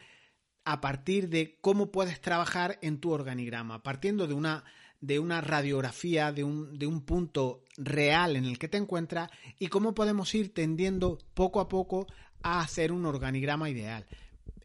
a 0.64 0.82
partir 0.82 1.30
de 1.30 1.58
cómo 1.62 1.92
puedes 1.92 2.22
trabajar 2.22 2.78
en 2.82 3.00
tu 3.00 3.12
organigrama, 3.12 3.82
partiendo 3.84 4.28
de 4.28 4.34
una, 4.34 4.64
de 5.00 5.20
una 5.20 5.42
radiografía, 5.42 6.32
de 6.32 6.44
un, 6.44 6.78
de 6.78 6.88
un 6.88 7.02
punto 7.02 7.64
real 7.78 8.36
en 8.36 8.46
el 8.46 8.60
que 8.60 8.68
te 8.68 8.78
encuentras 8.78 9.30
y 9.58 9.68
cómo 9.68 9.94
podemos 9.96 10.34
ir 10.36 10.54
tendiendo 10.54 11.18
poco 11.34 11.60
a 11.60 11.68
poco 11.68 12.08
a 12.44 12.62
hacer 12.62 12.92
un 12.92 13.06
organigrama 13.06 13.70
ideal 13.70 14.06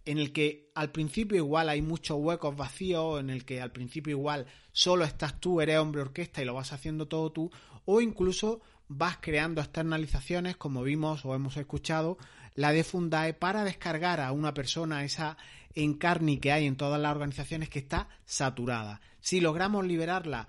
en 0.07 0.19
el 0.19 0.33
que 0.33 0.71
al 0.75 0.93
principio 0.93 1.37
igual 1.37 1.69
hay 1.69 1.83
muchos 1.83 2.17
huecos 2.19 2.57
vacíos, 2.57 3.21
en 3.21 3.29
el 3.29 3.45
que 3.45 3.61
al 3.61 3.73
principio 3.73 4.12
igual 4.12 4.47
solo 4.71 5.05
estás 5.05 5.41
tú, 5.41 5.61
eres 5.61 5.79
hombre 5.79 6.01
orquesta 6.01 6.41
y 6.41 6.45
lo 6.45 6.55
vas 6.55 6.73
haciendo 6.73 7.09
todo 7.09 7.33
tú, 7.33 7.51
o 7.85 8.01
incluso 8.01 8.61
vas 8.89 9.19
creando 9.21 9.61
externalizaciones, 9.61 10.57
como 10.57 10.85
vimos 10.85 11.25
o 11.25 11.35
hemos 11.35 11.57
escuchado, 11.57 12.19
la 12.57 12.73
de 12.73 12.85
Fundae 12.85 13.35
para 13.35 13.64
descargar 13.64 14.21
a 14.21 14.33
una 14.33 14.53
persona 14.53 15.05
esa 15.05 15.37
encarni 15.75 16.38
que 16.38 16.53
hay 16.53 16.66
en 16.66 16.77
todas 16.77 17.01
las 17.01 17.12
organizaciones 17.12 17.69
que 17.69 17.79
está 17.79 18.09
saturada. 18.25 19.01
Si 19.21 19.40
logramos 19.40 19.87
liberarla 19.87 20.49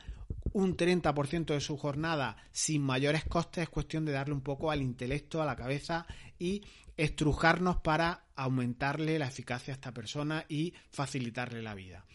un 0.54 0.76
30% 0.76 1.54
de 1.54 1.62
su 1.62 1.78
jornada 1.78 2.38
sin 2.52 2.82
mayores 2.82 3.26
costes, 3.26 3.64
es 3.64 3.70
cuestión 3.70 4.06
de 4.06 4.14
darle 4.14 4.34
un 4.34 4.42
poco 4.42 4.72
al 4.72 4.82
intelecto, 4.82 5.42
a 5.42 5.46
la 5.46 5.56
cabeza 5.56 6.08
y 6.40 6.64
estrujarnos 6.96 7.78
para 7.78 8.24
aumentarle 8.36 9.20
la 9.20 9.28
eficacia 9.28 9.74
a 9.74 9.76
esta 9.76 9.94
persona 9.94 10.46
y 10.48 10.74
facilitarle 10.90 11.62
la 11.62 11.76
vida. 11.76 12.06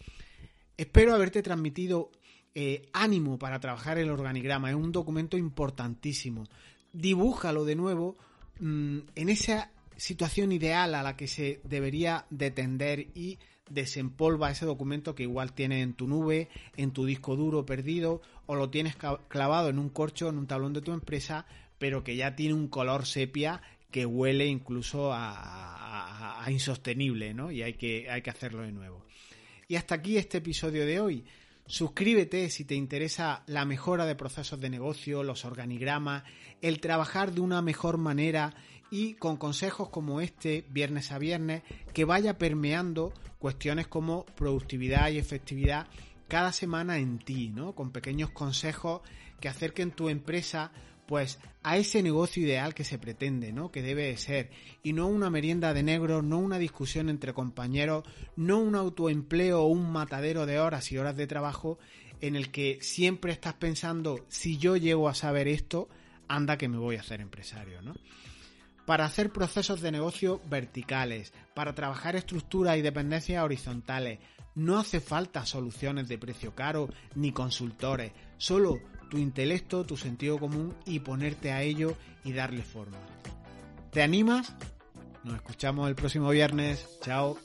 Espero 0.77 1.15
haberte 1.15 1.43
transmitido 1.43 2.11
eh, 2.55 2.89
ánimo 2.93 3.39
para 3.39 3.61
trabajar 3.61 3.99
el 3.99 4.11
organigrama. 4.11 4.71
Es 4.71 4.77
un 4.77 4.91
documento 4.91 5.37
importantísimo. 5.37 6.49
Dibújalo 6.93 7.65
de 7.65 7.77
nuevo 7.77 8.17
mm, 8.59 8.99
en 9.15 9.29
esa 9.29 9.71
situación 10.03 10.51
ideal 10.51 10.97
a 10.97 11.03
la 11.05 11.17
que 11.17 11.29
se 11.29 11.61
debería 11.63 12.27
de 12.29 12.51
tender 12.51 13.07
y 13.15 13.39
desempolva 13.71 14.51
ese 14.51 14.67
documento 14.67 15.15
que 15.15 15.23
igual 15.23 15.53
tienes 15.53 15.85
en 15.85 15.95
tu 15.95 16.09
nube, 16.09 16.49
en 16.77 16.91
tu 16.91 17.07
disco 17.07 17.37
duro 17.37 17.65
perdido 17.65 18.21
o 18.47 18.57
lo 18.57 18.69
tienes 18.69 18.97
clavado 19.29 19.69
en 19.69 19.79
un 19.79 19.91
corcho, 19.91 20.29
en 20.29 20.39
un 20.39 20.49
tablón 20.49 20.73
de 20.73 20.81
tu 20.81 20.93
empresa, 20.93 21.47
pero 21.79 22.03
que 22.03 22.17
ya 22.17 22.35
tiene 22.35 22.55
un 22.55 22.67
color 22.67 23.07
sepia 23.07 23.63
que 23.93 24.05
huele 24.05 24.47
incluso 24.47 25.13
a, 25.13 26.45
a 26.45 26.51
insostenible, 26.51 27.33
¿no? 27.33 27.53
Y 27.53 27.63
hay 27.63 27.75
que, 27.75 28.11
hay 28.11 28.23
que 28.23 28.31
hacerlo 28.31 28.63
de 28.63 28.73
nuevo. 28.73 29.07
Y 29.69 29.77
hasta 29.77 29.95
aquí 29.95 30.17
este 30.17 30.39
episodio 30.39 30.85
de 30.85 30.99
hoy. 30.99 31.25
Suscríbete 31.65 32.51
si 32.51 32.65
te 32.65 32.75
interesa 32.75 33.45
la 33.47 33.65
mejora 33.65 34.05
de 34.05 34.17
procesos 34.17 34.61
de 34.61 34.69
negocio, 34.69 35.23
los 35.23 35.45
organigramas, 35.45 36.25
el 36.61 36.81
trabajar 36.81 37.33
de 37.33 37.41
una 37.41 37.63
mejor 37.63 37.99
manera 37.99 38.53
y 38.93 39.15
con 39.15 39.39
consejos 39.39 39.89
como 39.89 40.21
este, 40.21 40.67
viernes 40.69 41.13
a 41.13 41.19
viernes, 41.19 41.63
que 41.95 42.05
vaya 42.05 42.37
permeando 42.37 43.15
cuestiones 43.39 43.87
como 43.87 44.27
productividad 44.37 45.11
y 45.11 45.17
efectividad 45.17 45.87
cada 46.29 46.53
semana 46.53 46.99
en 46.99 47.19
ti, 47.19 47.49
¿no? 47.49 47.75
Con 47.75 47.91
pequeños 47.91 48.31
consejos 48.31 49.01
que 49.41 49.49
acerquen 49.49 49.93
tu 49.93 50.11
empresa 50.11 50.73
pues 51.07 51.39
a 51.63 51.79
ese 51.79 52.03
negocio 52.03 52.43
ideal 52.43 52.75
que 52.75 52.85
se 52.85 52.99
pretende, 52.99 53.51
¿no? 53.51 53.73
Que 53.73 53.81
debe 53.81 54.15
ser. 54.19 54.51
Y 54.83 54.93
no 54.93 55.07
una 55.07 55.31
merienda 55.31 55.73
de 55.73 55.83
negro, 55.83 56.21
no 56.21 56.39
una 56.39 56.59
discusión 56.59 57.09
entre 57.09 57.33
compañeros, 57.33 58.05
no 58.37 58.59
un 58.59 58.75
autoempleo 58.75 59.63
o 59.63 59.69
un 59.69 59.91
matadero 59.91 60.45
de 60.45 60.61
horas 60.61 60.93
y 60.93 60.99
horas 60.99 61.17
de 61.17 61.27
trabajo 61.27 61.79
en 62.21 62.37
el 62.37 62.51
que 62.51 62.79
siempre 62.83 63.33
estás 63.33 63.55
pensando, 63.55 64.27
si 64.29 64.59
yo 64.59 64.77
llego 64.77 65.09
a 65.09 65.15
saber 65.15 65.49
esto, 65.49 65.89
anda 66.29 66.59
que 66.59 66.69
me 66.69 66.77
voy 66.77 66.97
a 66.97 67.01
hacer 67.01 67.23
empresario, 67.23 67.81
¿no? 67.81 67.95
Para 68.93 69.07
hacer 69.07 69.33
procesos 69.33 69.81
de 69.81 69.91
negocio 69.91 70.43
verticales, 70.51 71.33
para 71.55 71.75
trabajar 71.75 72.15
estructuras 72.15 72.77
y 72.77 72.83
dependencias 72.83 73.43
horizontales, 73.43 74.19
no 74.55 74.79
hace 74.79 75.01
falta 75.01 75.47
soluciones 75.47 76.09
de 76.09 76.19
precio 76.19 76.55
caro 76.55 76.91
ni 77.15 77.33
consultores, 77.33 78.13
solo 78.37 78.81
tu 79.11 79.17
intelecto, 79.17 79.87
tu 79.87 79.97
sentido 79.97 80.39
común 80.39 80.75
y 80.85 80.99
ponerte 80.99 81.53
a 81.53 81.63
ello 81.63 81.97
y 82.23 82.35
darle 82.35 82.61
forma. 82.61 82.99
¿Te 83.93 84.03
animas? 84.03 84.55
Nos 85.25 85.37
escuchamos 85.37 85.89
el 85.89 85.95
próximo 85.95 86.29
viernes. 86.29 86.87
Chao. 87.01 87.39